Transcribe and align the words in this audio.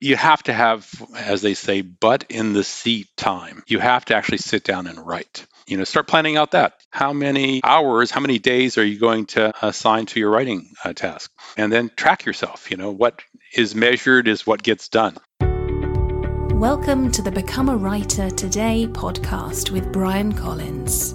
you 0.00 0.14
have 0.14 0.42
to 0.42 0.52
have, 0.52 0.90
as 1.16 1.40
they 1.40 1.54
say, 1.54 1.80
butt 1.80 2.26
in 2.28 2.52
the 2.52 2.64
seat 2.64 3.08
time. 3.16 3.62
You 3.66 3.78
have 3.78 4.04
to 4.06 4.14
actually 4.14 4.38
sit 4.38 4.62
down 4.62 4.86
and 4.86 4.98
write. 4.98 5.46
You 5.66 5.78
know, 5.78 5.84
start 5.84 6.06
planning 6.06 6.36
out 6.36 6.50
that. 6.50 6.74
How 6.90 7.12
many 7.12 7.60
hours, 7.64 8.10
how 8.10 8.20
many 8.20 8.38
days 8.38 8.76
are 8.78 8.84
you 8.84 8.98
going 8.98 9.26
to 9.26 9.54
assign 9.66 10.06
to 10.06 10.20
your 10.20 10.30
writing 10.30 10.68
uh, 10.84 10.92
task? 10.92 11.32
And 11.56 11.72
then 11.72 11.90
track 11.96 12.26
yourself. 12.26 12.70
You 12.70 12.76
know, 12.76 12.90
what 12.90 13.22
is 13.54 13.74
measured 13.74 14.28
is 14.28 14.46
what 14.46 14.62
gets 14.62 14.88
done. 14.88 15.16
Welcome 15.40 17.10
to 17.12 17.22
the 17.22 17.32
Become 17.32 17.70
a 17.70 17.76
Writer 17.76 18.30
Today 18.30 18.86
podcast 18.86 19.70
with 19.70 19.92
Bryan 19.92 20.32
Collins. 20.32 21.14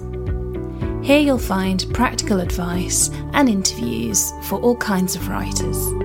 Here 1.06 1.20
you'll 1.20 1.38
find 1.38 1.86
practical 1.94 2.40
advice 2.40 3.10
and 3.32 3.48
interviews 3.48 4.32
for 4.44 4.60
all 4.60 4.76
kinds 4.76 5.16
of 5.16 5.28
writers. 5.28 6.01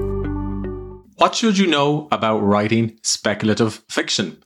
What 1.18 1.34
should 1.34 1.58
you 1.58 1.66
know 1.66 2.08
about 2.12 2.44
writing 2.44 3.00
speculative 3.02 3.84
fiction? 3.90 4.38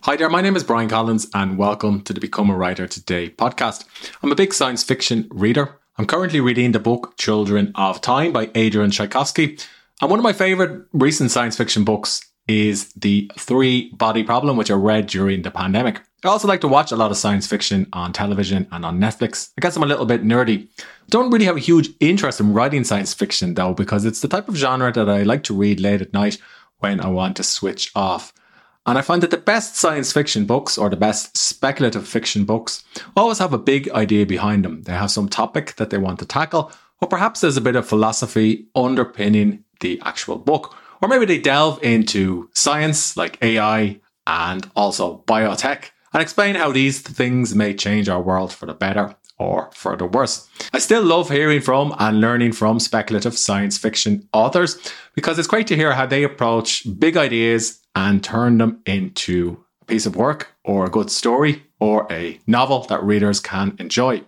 Hi 0.00 0.16
there, 0.16 0.28
my 0.28 0.40
name 0.40 0.56
is 0.56 0.64
Bryan 0.64 0.88
Collins, 0.88 1.28
and 1.32 1.56
welcome 1.56 2.02
to 2.02 2.12
the 2.12 2.18
Become 2.18 2.50
a 2.50 2.56
Writer 2.56 2.88
Today 2.88 3.30
podcast. 3.30 3.84
I'm 4.20 4.32
a 4.32 4.34
big 4.34 4.52
science 4.52 4.82
fiction 4.82 5.28
reader. 5.30 5.78
I'm 5.96 6.06
currently 6.08 6.40
reading 6.40 6.72
the 6.72 6.80
book 6.80 7.16
Children 7.18 7.70
of 7.76 8.00
Time 8.00 8.32
by 8.32 8.50
Adrian 8.56 8.90
Tchaikovsky. 8.90 9.56
And 10.00 10.10
one 10.10 10.18
of 10.18 10.24
my 10.24 10.32
favorite 10.32 10.88
recent 10.92 11.30
science 11.30 11.56
fiction 11.56 11.84
books 11.84 12.31
is 12.48 12.92
The 12.94 13.30
Three 13.38 13.90
Body 13.94 14.22
Problem, 14.22 14.56
which 14.56 14.70
I 14.70 14.74
read 14.74 15.06
during 15.06 15.42
the 15.42 15.50
pandemic. 15.50 16.00
I 16.24 16.28
also 16.28 16.46
like 16.46 16.60
to 16.60 16.68
watch 16.68 16.92
a 16.92 16.96
lot 16.96 17.10
of 17.10 17.16
science 17.16 17.46
fiction 17.46 17.88
on 17.92 18.12
television 18.12 18.68
and 18.70 18.84
on 18.84 19.00
Netflix. 19.00 19.50
I 19.58 19.60
guess 19.60 19.76
I'm 19.76 19.82
a 19.82 19.86
little 19.86 20.06
bit 20.06 20.22
nerdy. 20.22 20.68
Don't 21.08 21.30
really 21.30 21.46
have 21.46 21.56
a 21.56 21.60
huge 21.60 21.90
interest 21.98 22.40
in 22.40 22.52
writing 22.52 22.84
science 22.84 23.12
fiction 23.12 23.54
though, 23.54 23.74
because 23.74 24.04
it's 24.04 24.20
the 24.20 24.28
type 24.28 24.48
of 24.48 24.56
genre 24.56 24.92
that 24.92 25.08
I 25.08 25.22
like 25.22 25.42
to 25.44 25.54
read 25.54 25.80
late 25.80 26.00
at 26.00 26.12
night 26.12 26.38
when 26.78 27.00
I 27.00 27.08
want 27.08 27.36
to 27.36 27.42
switch 27.42 27.90
off. 27.94 28.32
And 28.86 28.98
I 28.98 29.02
find 29.02 29.22
that 29.22 29.30
the 29.30 29.36
best 29.36 29.76
science 29.76 30.12
fiction 30.12 30.44
books 30.44 30.76
or 30.76 30.90
the 30.90 30.96
best 30.96 31.36
speculative 31.36 32.06
fiction 32.06 32.44
books 32.44 32.84
always 33.16 33.38
have 33.38 33.52
a 33.52 33.58
big 33.58 33.88
idea 33.90 34.26
behind 34.26 34.64
them. 34.64 34.82
They 34.82 34.92
have 34.92 35.10
some 35.10 35.28
topic 35.28 35.76
that 35.76 35.90
they 35.90 35.98
want 35.98 36.18
to 36.18 36.26
tackle, 36.26 36.72
or 37.00 37.08
perhaps 37.08 37.40
there's 37.40 37.56
a 37.56 37.60
bit 37.60 37.76
of 37.76 37.86
philosophy 37.86 38.66
underpinning 38.74 39.64
the 39.80 40.00
actual 40.04 40.38
book. 40.38 40.76
Or 41.02 41.08
maybe 41.08 41.26
they 41.26 41.38
delve 41.38 41.82
into 41.82 42.48
science 42.54 43.16
like 43.16 43.36
AI 43.42 44.00
and 44.24 44.70
also 44.76 45.24
biotech 45.26 45.86
and 46.12 46.22
explain 46.22 46.54
how 46.54 46.70
these 46.70 47.00
things 47.00 47.54
may 47.54 47.74
change 47.74 48.08
our 48.08 48.22
world 48.22 48.52
for 48.52 48.66
the 48.66 48.74
better 48.74 49.16
or 49.36 49.70
for 49.74 49.96
the 49.96 50.06
worse. 50.06 50.48
I 50.72 50.78
still 50.78 51.02
love 51.02 51.28
hearing 51.28 51.60
from 51.60 51.92
and 51.98 52.20
learning 52.20 52.52
from 52.52 52.78
speculative 52.78 53.36
science 53.36 53.76
fiction 53.76 54.28
authors 54.32 54.78
because 55.16 55.38
it's 55.38 55.48
great 55.48 55.66
to 55.68 55.76
hear 55.76 55.92
how 55.92 56.06
they 56.06 56.22
approach 56.22 56.86
big 56.98 57.16
ideas 57.16 57.80
and 57.96 58.22
turn 58.22 58.58
them 58.58 58.80
into 58.86 59.64
a 59.80 59.84
piece 59.86 60.06
of 60.06 60.14
work 60.14 60.54
or 60.64 60.86
a 60.86 60.90
good 60.90 61.10
story 61.10 61.64
or 61.80 62.06
a 62.12 62.38
novel 62.46 62.84
that 62.84 63.02
readers 63.02 63.40
can 63.40 63.74
enjoy. 63.80 64.22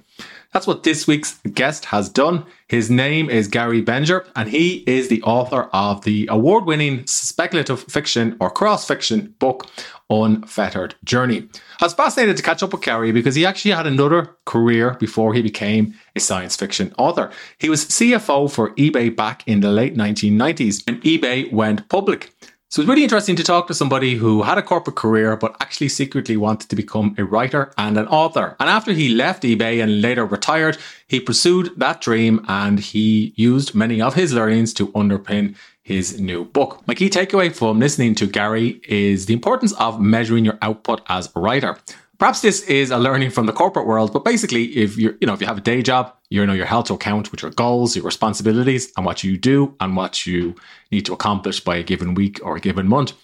That's 0.54 0.68
what 0.68 0.84
this 0.84 1.08
week's 1.08 1.40
guest 1.52 1.86
has 1.86 2.08
done. 2.08 2.46
His 2.68 2.88
name 2.88 3.28
is 3.28 3.48
Gary 3.48 3.82
Bengier, 3.82 4.24
and 4.36 4.48
he 4.48 4.84
is 4.86 5.08
the 5.08 5.20
author 5.22 5.64
of 5.72 6.04
the 6.04 6.28
award 6.30 6.64
winning 6.64 7.04
speculative 7.08 7.82
fiction 7.82 8.36
or 8.38 8.50
cross 8.50 8.86
fiction 8.86 9.34
book, 9.40 9.66
Unfettered 10.08 10.94
Journey. 11.02 11.48
I 11.80 11.86
was 11.86 11.94
fascinated 11.94 12.36
to 12.36 12.42
catch 12.44 12.62
up 12.62 12.72
with 12.72 12.82
Gary 12.82 13.10
because 13.10 13.34
he 13.34 13.44
actually 13.44 13.72
had 13.72 13.88
another 13.88 14.36
career 14.44 14.94
before 15.00 15.34
he 15.34 15.42
became 15.42 15.92
a 16.14 16.20
science 16.20 16.54
fiction 16.54 16.94
author. 16.98 17.32
He 17.58 17.68
was 17.68 17.86
CFO 17.86 18.48
for 18.48 18.70
eBay 18.76 19.14
back 19.14 19.42
in 19.48 19.58
the 19.58 19.72
late 19.72 19.96
1990s, 19.96 20.84
and 20.86 21.02
eBay 21.02 21.52
went 21.52 21.88
public. 21.88 22.32
So 22.74 22.82
it's 22.82 22.88
really 22.88 23.04
interesting 23.04 23.36
to 23.36 23.44
talk 23.44 23.68
to 23.68 23.72
somebody 23.72 24.16
who 24.16 24.42
had 24.42 24.58
a 24.58 24.62
corporate 24.62 24.96
career 24.96 25.36
but 25.36 25.54
actually 25.60 25.88
secretly 25.90 26.36
wanted 26.36 26.70
to 26.70 26.74
become 26.74 27.14
a 27.16 27.24
writer 27.24 27.72
and 27.78 27.96
an 27.96 28.08
author. 28.08 28.56
And 28.58 28.68
after 28.68 28.92
he 28.92 29.10
left 29.10 29.44
eBay 29.44 29.80
and 29.80 30.02
later 30.02 30.26
retired, 30.26 30.76
he 31.06 31.20
pursued 31.20 31.70
that 31.76 32.00
dream 32.00 32.44
and 32.48 32.80
he 32.80 33.32
used 33.36 33.76
many 33.76 34.02
of 34.02 34.14
his 34.14 34.32
learnings 34.32 34.74
to 34.74 34.88
underpin 34.88 35.54
his 35.84 36.18
new 36.18 36.46
book. 36.46 36.82
My 36.88 36.94
key 36.94 37.10
takeaway 37.10 37.54
from 37.54 37.78
listening 37.78 38.16
to 38.16 38.26
Gary 38.26 38.80
is 38.88 39.26
the 39.26 39.34
importance 39.34 39.72
of 39.74 40.00
measuring 40.00 40.44
your 40.44 40.58
output 40.60 41.00
as 41.08 41.30
a 41.36 41.38
writer. 41.38 41.78
Perhaps 42.18 42.42
this 42.42 42.62
is 42.62 42.90
a 42.90 42.98
learning 42.98 43.30
from 43.30 43.46
the 43.46 43.52
corporate 43.52 43.86
world, 43.86 44.12
but 44.12 44.24
basically, 44.24 44.64
if 44.76 44.96
you're, 44.96 45.16
you 45.20 45.26
know, 45.26 45.34
if 45.34 45.40
you 45.40 45.46
have 45.46 45.58
a 45.58 45.62
day 45.62 45.82
job, 45.82 46.14
you 46.30 46.44
know 46.46 46.52
your 46.52 46.66
health 46.66 46.86
to 46.86 46.94
account 46.94 47.30
with 47.30 47.42
your 47.42 47.50
goals, 47.50 47.96
your 47.96 48.04
responsibilities, 48.04 48.92
and 48.96 49.04
what 49.04 49.24
you 49.24 49.36
do 49.36 49.74
and 49.80 49.96
what 49.96 50.26
you 50.26 50.54
need 50.92 51.06
to 51.06 51.12
accomplish 51.12 51.60
by 51.60 51.76
a 51.76 51.82
given 51.82 52.14
week 52.14 52.40
or 52.44 52.56
a 52.56 52.60
given 52.60 52.86
month. 52.86 53.14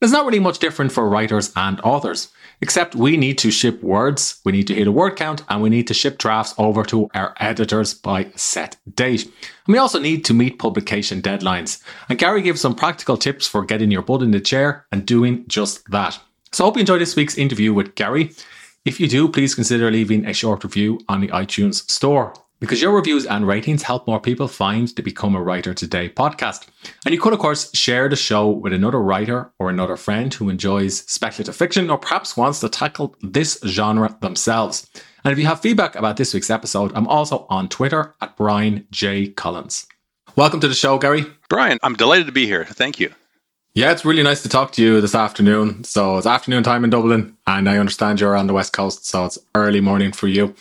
There's 0.00 0.12
not 0.12 0.24
really 0.24 0.40
much 0.40 0.58
different 0.58 0.92
for 0.92 1.08
writers 1.08 1.52
and 1.56 1.78
authors, 1.82 2.32
except 2.62 2.94
we 2.94 3.16
need 3.16 3.36
to 3.38 3.50
ship 3.50 3.82
words, 3.82 4.40
we 4.44 4.52
need 4.52 4.66
to 4.68 4.74
hit 4.74 4.86
a 4.86 4.92
word 4.92 5.16
count, 5.16 5.44
and 5.48 5.62
we 5.62 5.68
need 5.68 5.86
to 5.88 5.94
ship 5.94 6.16
drafts 6.18 6.54
over 6.58 6.84
to 6.84 7.10
our 7.14 7.34
editors 7.38 7.92
by 7.92 8.24
a 8.24 8.38
set 8.38 8.76
date. 8.94 9.24
And 9.24 9.32
we 9.74 9.78
also 9.78 10.00
need 10.00 10.24
to 10.24 10.34
meet 10.34 10.58
publication 10.58 11.20
deadlines. 11.20 11.82
And 12.08 12.18
Gary 12.18 12.40
gives 12.40 12.62
some 12.62 12.74
practical 12.74 13.16
tips 13.16 13.46
for 13.46 13.64
getting 13.64 13.90
your 13.90 14.02
butt 14.02 14.22
in 14.22 14.30
the 14.30 14.40
chair 14.40 14.86
and 14.90 15.04
doing 15.04 15.44
just 15.48 15.88
that. 15.90 16.18
So 16.52 16.64
I 16.64 16.66
hope 16.66 16.76
you 16.76 16.80
enjoyed 16.80 17.00
this 17.00 17.14
week's 17.14 17.38
interview 17.38 17.72
with 17.72 17.94
Gary. 17.94 18.32
If 18.84 18.98
you 18.98 19.06
do, 19.06 19.28
please 19.28 19.54
consider 19.54 19.88
leaving 19.88 20.26
a 20.26 20.34
short 20.34 20.64
review 20.64 20.98
on 21.08 21.20
the 21.20 21.28
iTunes 21.28 21.88
store 21.88 22.34
because 22.58 22.82
your 22.82 22.92
reviews 22.92 23.24
and 23.24 23.46
ratings 23.46 23.84
help 23.84 24.08
more 24.08 24.18
people 24.18 24.48
find 24.48 24.88
the 24.88 25.02
Become 25.02 25.36
a 25.36 25.42
Writer 25.42 25.74
Today 25.74 26.08
podcast. 26.08 26.66
And 27.06 27.14
you 27.14 27.20
could, 27.20 27.32
of 27.32 27.38
course, 27.38 27.72
share 27.72 28.08
the 28.08 28.16
show 28.16 28.48
with 28.48 28.72
another 28.72 29.00
writer 29.00 29.52
or 29.60 29.70
another 29.70 29.96
friend 29.96 30.34
who 30.34 30.48
enjoys 30.48 31.04
speculative 31.10 31.54
fiction 31.54 31.88
or 31.88 31.98
perhaps 31.98 32.36
wants 32.36 32.58
to 32.60 32.68
tackle 32.68 33.14
this 33.22 33.60
genre 33.64 34.18
themselves. 34.20 34.88
And 35.24 35.30
if 35.32 35.38
you 35.38 35.46
have 35.46 35.60
feedback 35.60 35.94
about 35.94 36.16
this 36.16 36.34
week's 36.34 36.50
episode, 36.50 36.90
I'm 36.96 37.06
also 37.06 37.46
on 37.48 37.68
Twitter 37.68 38.16
at 38.20 38.36
Bryan 38.36 38.88
J. 38.90 39.28
Collins. 39.28 39.86
Welcome 40.34 40.58
to 40.60 40.68
the 40.68 40.74
show, 40.74 40.98
Gary. 40.98 41.26
Bryan, 41.48 41.78
I'm 41.84 41.94
delighted 41.94 42.26
to 42.26 42.32
be 42.32 42.46
here. 42.46 42.64
Thank 42.64 42.98
you. 42.98 43.12
Yeah, 43.80 43.92
it's 43.92 44.04
really 44.04 44.22
nice 44.22 44.42
to 44.42 44.48
talk 44.50 44.72
to 44.72 44.82
you 44.82 45.00
this 45.00 45.14
afternoon. 45.14 45.84
So 45.84 46.18
it's 46.18 46.26
afternoon 46.26 46.62
time 46.62 46.84
in 46.84 46.90
Dublin, 46.90 47.34
and 47.46 47.66
I 47.66 47.78
understand 47.78 48.20
you're 48.20 48.36
on 48.36 48.46
the 48.46 48.52
West 48.52 48.74
Coast, 48.74 49.06
so 49.06 49.24
it's 49.24 49.38
early 49.54 49.80
morning 49.80 50.12
for 50.12 50.28
you. 50.28 50.54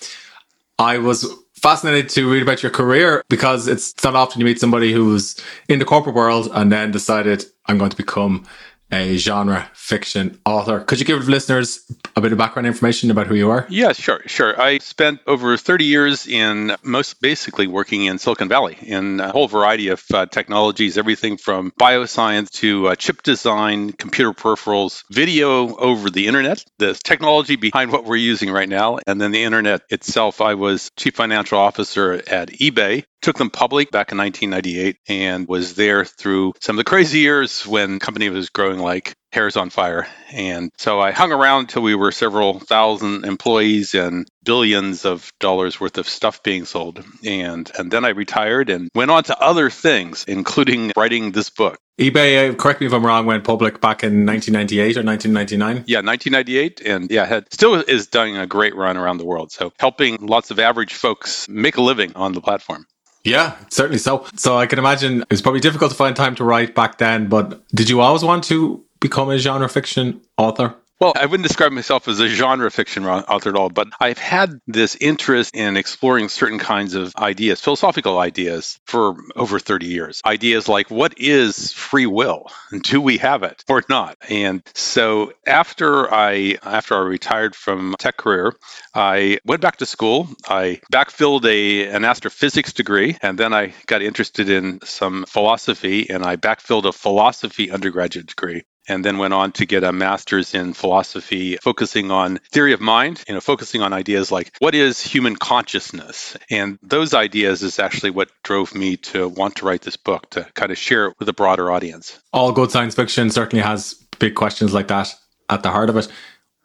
I 0.77 0.99
was 0.99 1.29
fascinated 1.53 2.07
to 2.11 2.31
read 2.31 2.43
about 2.43 2.63
your 2.63 2.71
career 2.71 3.21
because 3.27 3.67
it's 3.67 3.93
not 4.05 4.15
often 4.15 4.39
you 4.39 4.45
meet 4.45 4.57
somebody 4.57 4.93
who's 4.93 5.35
in 5.67 5.79
the 5.79 5.83
corporate 5.83 6.15
world 6.15 6.47
and 6.53 6.71
then 6.71 6.91
decided 6.91 7.43
I'm 7.65 7.77
going 7.77 7.89
to 7.89 7.97
become 7.97 8.47
a 8.91 9.17
genre 9.17 9.69
fiction 9.73 10.39
author. 10.45 10.79
Could 10.81 10.99
you 10.99 11.05
give 11.05 11.27
listeners 11.27 11.79
a 12.15 12.21
bit 12.21 12.31
of 12.31 12.37
background 12.37 12.67
information 12.67 13.11
about 13.11 13.27
who 13.27 13.35
you 13.35 13.49
are? 13.49 13.67
Yeah, 13.69 13.93
sure, 13.93 14.21
sure. 14.25 14.59
I 14.59 14.79
spent 14.79 15.19
over 15.27 15.57
30 15.57 15.85
years 15.85 16.27
in 16.27 16.75
most 16.83 17.21
basically 17.21 17.67
working 17.67 18.05
in 18.05 18.17
Silicon 18.17 18.49
Valley 18.49 18.77
in 18.81 19.19
a 19.19 19.31
whole 19.31 19.47
variety 19.47 19.89
of 19.89 20.03
uh, 20.13 20.25
technologies, 20.25 20.97
everything 20.97 21.37
from 21.37 21.71
bioscience 21.79 22.49
to 22.51 22.89
uh, 22.89 22.95
chip 22.95 23.21
design, 23.23 23.91
computer 23.91 24.33
peripherals, 24.33 25.03
video 25.11 25.75
over 25.75 26.09
the 26.09 26.27
internet, 26.27 26.63
the 26.77 26.93
technology 26.93 27.55
behind 27.55 27.91
what 27.91 28.05
we're 28.05 28.15
using 28.15 28.51
right 28.51 28.69
now, 28.69 28.97
and 29.05 29.21
then 29.21 29.31
the 29.31 29.43
internet 29.43 29.81
itself. 29.89 30.41
I 30.41 30.55
was 30.55 30.91
chief 30.97 31.15
financial 31.15 31.59
officer 31.59 32.13
at 32.13 32.49
eBay 32.49 33.03
took 33.21 33.37
them 33.37 33.49
public 33.49 33.91
back 33.91 34.11
in 34.11 34.17
1998 34.17 34.97
and 35.07 35.47
was 35.47 35.75
there 35.75 36.05
through 36.05 36.53
some 36.61 36.75
of 36.75 36.77
the 36.77 36.89
crazy 36.89 37.19
years 37.19 37.65
when 37.65 37.95
the 37.95 37.99
company 37.99 38.29
was 38.29 38.49
growing 38.49 38.79
like 38.79 39.13
hairs 39.31 39.55
on 39.57 39.69
fire. 39.69 40.07
And 40.31 40.71
so 40.77 40.99
I 40.99 41.11
hung 41.11 41.31
around 41.31 41.61
until 41.61 41.83
we 41.83 41.95
were 41.95 42.11
several 42.11 42.59
thousand 42.59 43.25
employees 43.25 43.93
and 43.93 44.27
billions 44.43 45.05
of 45.05 45.31
dollars 45.39 45.79
worth 45.79 45.97
of 45.97 46.07
stuff 46.09 46.41
being 46.41 46.65
sold. 46.65 47.03
And 47.25 47.69
and 47.77 47.91
then 47.91 48.05
I 48.05 48.09
retired 48.09 48.69
and 48.69 48.89
went 48.95 49.11
on 49.11 49.23
to 49.25 49.39
other 49.39 49.69
things, 49.69 50.25
including 50.27 50.91
writing 50.97 51.31
this 51.31 51.49
book. 51.49 51.77
eBay, 51.99 52.49
uh, 52.49 52.55
correct 52.55 52.81
me 52.81 52.87
if 52.87 52.93
I'm 52.93 53.05
wrong, 53.05 53.25
went 53.25 53.43
public 53.43 53.81
back 53.81 54.03
in 54.03 54.25
1998 54.25 54.97
or 54.97 55.03
1999. 55.03 55.83
Yeah, 55.87 56.01
1998, 56.01 56.81
and 56.81 57.11
yeah, 57.11 57.25
had, 57.25 57.53
still 57.53 57.75
is 57.75 58.07
doing 58.07 58.37
a 58.37 58.47
great 58.47 58.75
run 58.75 58.97
around 58.97 59.17
the 59.17 59.25
world. 59.25 59.51
So 59.51 59.71
helping 59.79 60.25
lots 60.25 60.49
of 60.49 60.59
average 60.59 60.93
folks 60.93 61.47
make 61.49 61.77
a 61.77 61.81
living 61.81 62.15
on 62.15 62.33
the 62.33 62.41
platform. 62.41 62.85
Yeah, 63.23 63.55
certainly 63.69 63.99
so. 63.99 64.25
So 64.35 64.57
I 64.57 64.65
can 64.65 64.79
imagine 64.79 65.21
it 65.21 65.29
was 65.29 65.41
probably 65.41 65.59
difficult 65.59 65.91
to 65.91 65.97
find 65.97 66.15
time 66.15 66.35
to 66.35 66.43
write 66.43 66.73
back 66.75 66.97
then, 66.97 67.27
but 67.27 67.67
did 67.69 67.89
you 67.89 68.01
always 68.01 68.23
want 68.23 68.43
to 68.45 68.83
become 68.99 69.29
a 69.29 69.37
genre 69.37 69.69
fiction 69.69 70.21
author? 70.37 70.75
Well, 70.99 71.13
I 71.15 71.27
wouldn't 71.27 71.47
describe 71.47 71.71
myself 71.71 72.09
as 72.09 72.19
a 72.19 72.27
genre 72.27 72.69
fiction 72.69 73.05
author 73.05 73.51
at 73.51 73.55
all, 73.55 73.69
but 73.69 73.87
I've 74.01 74.17
had 74.17 74.59
this 74.67 74.97
interest 74.97 75.55
in 75.55 75.77
exploring 75.77 76.27
certain 76.27 76.59
kinds 76.59 76.93
of 76.93 77.15
ideas, 77.15 77.61
philosophical 77.61 78.19
ideas, 78.19 78.81
for 78.85 79.15
over 79.33 79.59
30 79.59 79.85
years. 79.85 80.21
Ideas 80.25 80.67
like 80.67 80.91
what 80.91 81.17
is 81.17 81.71
free 81.71 82.05
will? 82.05 82.51
Do 82.83 82.99
we 82.99 83.17
have 83.19 83.43
it 83.43 83.63
or 83.69 83.81
not? 83.87 84.17
And 84.29 84.61
so 84.73 85.31
after 85.47 86.13
I 86.13 86.57
after 86.63 86.95
I 86.95 86.99
retired 86.99 87.55
from 87.55 87.95
tech 87.97 88.17
career, 88.17 88.53
I 88.93 89.39
went 89.45 89.61
back 89.61 89.77
to 89.77 89.85
school. 89.85 90.27
I 90.49 90.81
backfilled 90.91 91.45
a 91.45 91.87
an 91.87 92.03
astrophysics 92.03 92.73
degree, 92.73 93.17
and 93.21 93.39
then 93.39 93.53
I 93.53 93.73
got 93.85 94.01
interested 94.01 94.49
in 94.49 94.81
some 94.83 95.23
philosophy, 95.25 96.09
and 96.09 96.25
I 96.25 96.35
backfilled 96.35 96.83
a 96.83 96.91
philosophy 96.91 97.71
undergraduate 97.71 98.27
degree. 98.27 98.63
And 98.89 99.05
then 99.05 99.17
went 99.17 99.33
on 99.33 99.51
to 99.53 99.65
get 99.65 99.83
a 99.83 99.93
master's 99.93 100.53
in 100.53 100.73
philosophy 100.73 101.57
focusing 101.57 102.11
on 102.11 102.39
theory 102.51 102.73
of 102.73 102.81
mind 102.81 103.23
you 103.27 103.33
know 103.33 103.39
focusing 103.39 103.81
on 103.81 103.93
ideas 103.93 104.31
like 104.31 104.51
what 104.59 104.75
is 104.75 105.01
human 105.01 105.35
consciousness? 105.35 106.37
And 106.49 106.79
those 106.81 107.13
ideas 107.13 107.63
is 107.63 107.79
actually 107.79 108.11
what 108.11 108.29
drove 108.43 108.75
me 108.75 108.97
to 108.97 109.27
want 109.27 109.55
to 109.57 109.65
write 109.65 109.81
this 109.81 109.97
book 109.97 110.29
to 110.31 110.47
kind 110.53 110.71
of 110.71 110.77
share 110.77 111.07
it 111.07 111.15
with 111.19 111.29
a 111.29 111.33
broader 111.33 111.71
audience. 111.71 112.19
All 112.33 112.51
good 112.51 112.71
science 112.71 112.95
fiction 112.95 113.29
certainly 113.29 113.63
has 113.63 113.93
big 114.19 114.35
questions 114.35 114.73
like 114.73 114.87
that 114.87 115.13
at 115.49 115.63
the 115.63 115.69
heart 115.69 115.89
of 115.89 115.97
it. 115.97 116.07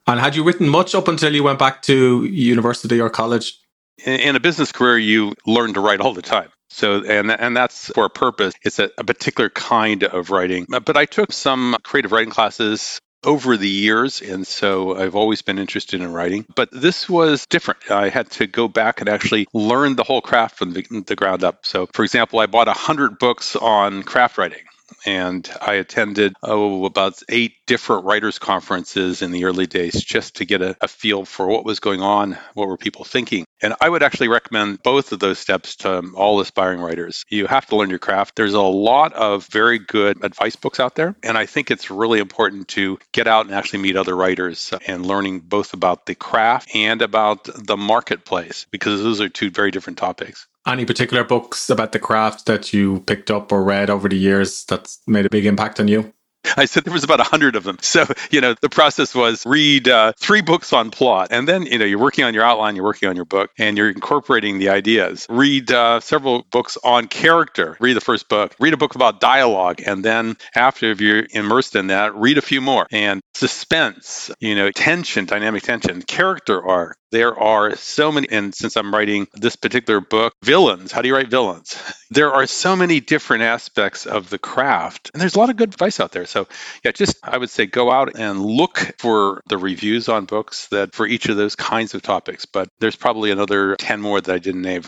And 0.06 0.20
had 0.20 0.36
you 0.36 0.44
written 0.44 0.68
much 0.68 0.94
up 0.94 1.08
until 1.08 1.34
you 1.34 1.42
went 1.42 1.58
back 1.58 1.82
to 1.82 2.24
university 2.24 3.00
or 3.00 3.08
college? 3.08 3.58
In 4.04 4.36
a 4.36 4.40
business 4.40 4.72
career 4.72 4.98
you 4.98 5.34
learn 5.46 5.72
to 5.74 5.80
write 5.80 6.00
all 6.00 6.14
the 6.14 6.22
time 6.22 6.50
so, 6.74 7.04
and 7.04 7.30
and 7.30 7.56
that's 7.56 7.86
for 7.90 8.04
a 8.04 8.10
purpose. 8.10 8.52
It's 8.64 8.80
a, 8.80 8.90
a 8.98 9.04
particular 9.04 9.48
kind 9.48 10.02
of 10.02 10.30
writing. 10.30 10.66
Uh, 10.72 10.80
but 10.80 10.96
I 10.96 11.04
took 11.04 11.32
some 11.32 11.76
creative 11.84 12.10
writing 12.10 12.32
classes 12.32 13.00
over 13.22 13.56
the 13.56 13.68
years, 13.68 14.20
and 14.20 14.44
so 14.44 14.96
I've 14.96 15.14
always 15.14 15.40
been 15.40 15.60
interested 15.60 16.00
in 16.00 16.12
writing. 16.12 16.44
But 16.56 16.70
this 16.72 17.08
was 17.08 17.46
different. 17.46 17.92
I 17.92 18.08
had 18.08 18.28
to 18.32 18.48
go 18.48 18.66
back 18.66 19.00
and 19.00 19.08
actually 19.08 19.46
learn 19.54 19.94
the 19.94 20.02
whole 20.02 20.20
craft 20.20 20.58
from 20.58 20.72
the, 20.72 20.84
the 21.06 21.14
ground 21.14 21.44
up. 21.44 21.64
So, 21.64 21.86
for 21.92 22.02
example, 22.02 22.40
I 22.40 22.46
bought 22.46 22.66
a 22.66 22.72
hundred 22.72 23.20
books 23.20 23.54
on 23.54 24.02
craft 24.02 24.36
writing 24.36 24.64
and 25.04 25.48
I 25.60 25.74
attended 25.74 26.34
oh 26.42 26.84
about 26.84 27.22
eight 27.28 27.54
different 27.66 28.04
writers 28.04 28.38
conferences 28.38 29.22
in 29.22 29.30
the 29.30 29.44
early 29.44 29.66
days 29.66 30.02
just 30.02 30.36
to 30.36 30.44
get 30.44 30.62
a, 30.62 30.76
a, 30.80 30.88
feel 30.88 31.24
for 31.24 31.46
what 31.46 31.64
was 31.64 31.80
going 31.80 32.02
on, 32.02 32.38
what 32.54 32.68
were 32.68 32.76
people 32.76 33.04
thinking. 33.04 33.44
And 33.60 33.74
I 33.80 33.88
would 33.88 34.02
actually 34.02 34.28
recommend 34.28 34.82
both 34.82 35.12
of 35.12 35.18
those 35.18 35.38
steps 35.38 35.76
to 35.76 35.98
um, 35.98 36.14
all 36.16 36.40
aspiring 36.40 36.80
writers. 36.80 37.24
You 37.28 37.46
have 37.46 37.66
to 37.66 37.76
learn 37.76 37.90
your 37.90 37.98
craft. 37.98 38.36
There's 38.36 38.54
a 38.54 38.60
lot 38.60 39.12
of 39.14 39.46
very 39.46 39.78
good 39.78 40.24
advice 40.24 40.56
books 40.56 40.80
out 40.80 40.94
there, 40.94 41.16
and 41.22 41.36
I 41.36 41.46
think 41.46 41.70
it's 41.70 41.90
really 41.90 42.20
important 42.20 42.68
to 42.68 42.98
get 43.12 43.26
out 43.26 43.46
and 43.46 43.54
actually 43.54 43.80
meet 43.80 43.96
other 43.96 44.14
writers 44.16 44.72
uh, 44.72 44.78
and 44.86 45.06
learning 45.06 45.40
both 45.40 45.74
about 45.74 46.06
the 46.06 46.14
craft 46.14 46.74
and 46.74 47.02
about 47.02 47.44
the 47.44 47.76
marketplace 47.76 48.66
because 48.70 49.02
those 49.02 49.20
are 49.20 49.28
two 49.28 49.50
very 49.50 49.70
different 49.70 49.98
topics. 49.98 50.46
Any 50.66 50.84
particular 50.86 51.24
books 51.24 51.68
about 51.70 51.92
the 51.92 51.98
craft 51.98 52.46
that 52.46 52.72
you 52.72 53.00
picked 53.00 53.30
up 53.30 53.52
or 53.52 53.62
read 53.62 53.90
over 53.90 54.08
the 54.08 54.16
years 54.16 54.64
that's 54.64 55.00
made 55.06 55.26
a 55.26 55.30
big 55.30 55.44
impact 55.46 55.78
on 55.78 55.88
you? 55.88 56.12
I 56.56 56.66
said 56.66 56.84
there 56.84 56.92
was 56.92 57.04
about 57.04 57.20
a 57.20 57.24
hundred 57.24 57.56
of 57.56 57.64
them. 57.64 57.78
So, 57.80 58.06
you 58.30 58.40
know, 58.40 58.54
the 58.60 58.68
process 58.68 59.14
was 59.14 59.44
read 59.46 59.88
uh, 59.88 60.12
three 60.18 60.40
books 60.40 60.72
on 60.72 60.90
plot. 60.90 61.28
And 61.30 61.48
then, 61.48 61.66
you 61.66 61.78
know, 61.78 61.84
you're 61.84 61.98
working 61.98 62.24
on 62.24 62.34
your 62.34 62.44
outline, 62.44 62.76
you're 62.76 62.84
working 62.84 63.08
on 63.08 63.16
your 63.16 63.24
book, 63.24 63.50
and 63.58 63.76
you're 63.76 63.90
incorporating 63.90 64.58
the 64.58 64.70
ideas. 64.70 65.26
Read 65.28 65.70
uh, 65.70 66.00
several 66.00 66.44
books 66.50 66.76
on 66.82 67.06
character. 67.06 67.76
Read 67.80 67.94
the 67.94 68.00
first 68.00 68.28
book. 68.28 68.54
Read 68.58 68.74
a 68.74 68.76
book 68.76 68.94
about 68.94 69.20
dialogue. 69.20 69.80
And 69.84 70.04
then 70.04 70.36
after 70.54 70.92
you're 70.92 71.26
immersed 71.30 71.76
in 71.76 71.88
that, 71.88 72.14
read 72.14 72.38
a 72.38 72.42
few 72.42 72.60
more. 72.60 72.86
And 72.90 73.20
suspense, 73.34 74.30
you 74.40 74.54
know, 74.54 74.70
tension, 74.70 75.26
dynamic 75.26 75.62
tension, 75.62 76.02
character 76.02 76.64
arc, 76.64 76.96
there 77.14 77.38
are 77.38 77.76
so 77.76 78.10
many, 78.10 78.28
and 78.28 78.52
since 78.52 78.76
I'm 78.76 78.92
writing 78.92 79.28
this 79.34 79.54
particular 79.54 80.00
book, 80.00 80.34
villains, 80.42 80.90
how 80.90 81.00
do 81.00 81.06
you 81.06 81.14
write 81.14 81.28
villains? 81.30 81.76
There 82.10 82.32
are 82.32 82.46
so 82.46 82.76
many 82.76 83.00
different 83.00 83.42
aspects 83.42 84.06
of 84.06 84.30
the 84.30 84.38
craft, 84.38 85.10
and 85.12 85.20
there's 85.20 85.34
a 85.34 85.38
lot 85.40 85.50
of 85.50 85.56
good 85.56 85.70
advice 85.70 85.98
out 85.98 86.12
there. 86.12 86.26
So, 86.34 86.48
yeah, 86.84 86.90
just 86.90 87.16
I 87.22 87.38
would 87.38 87.48
say 87.48 87.64
go 87.64 87.92
out 87.92 88.18
and 88.18 88.44
look 88.44 88.78
for 88.98 89.40
the 89.46 89.56
reviews 89.56 90.08
on 90.08 90.24
books 90.24 90.66
that 90.68 90.92
for 90.92 91.06
each 91.06 91.28
of 91.28 91.36
those 91.36 91.54
kinds 91.54 91.94
of 91.94 92.02
topics. 92.02 92.44
But 92.44 92.68
there's 92.80 92.96
probably 92.96 93.30
another 93.30 93.76
10 93.76 94.00
more 94.00 94.20
that 94.20 94.34
I 94.34 94.38
didn't 94.38 94.62
name. 94.62 94.82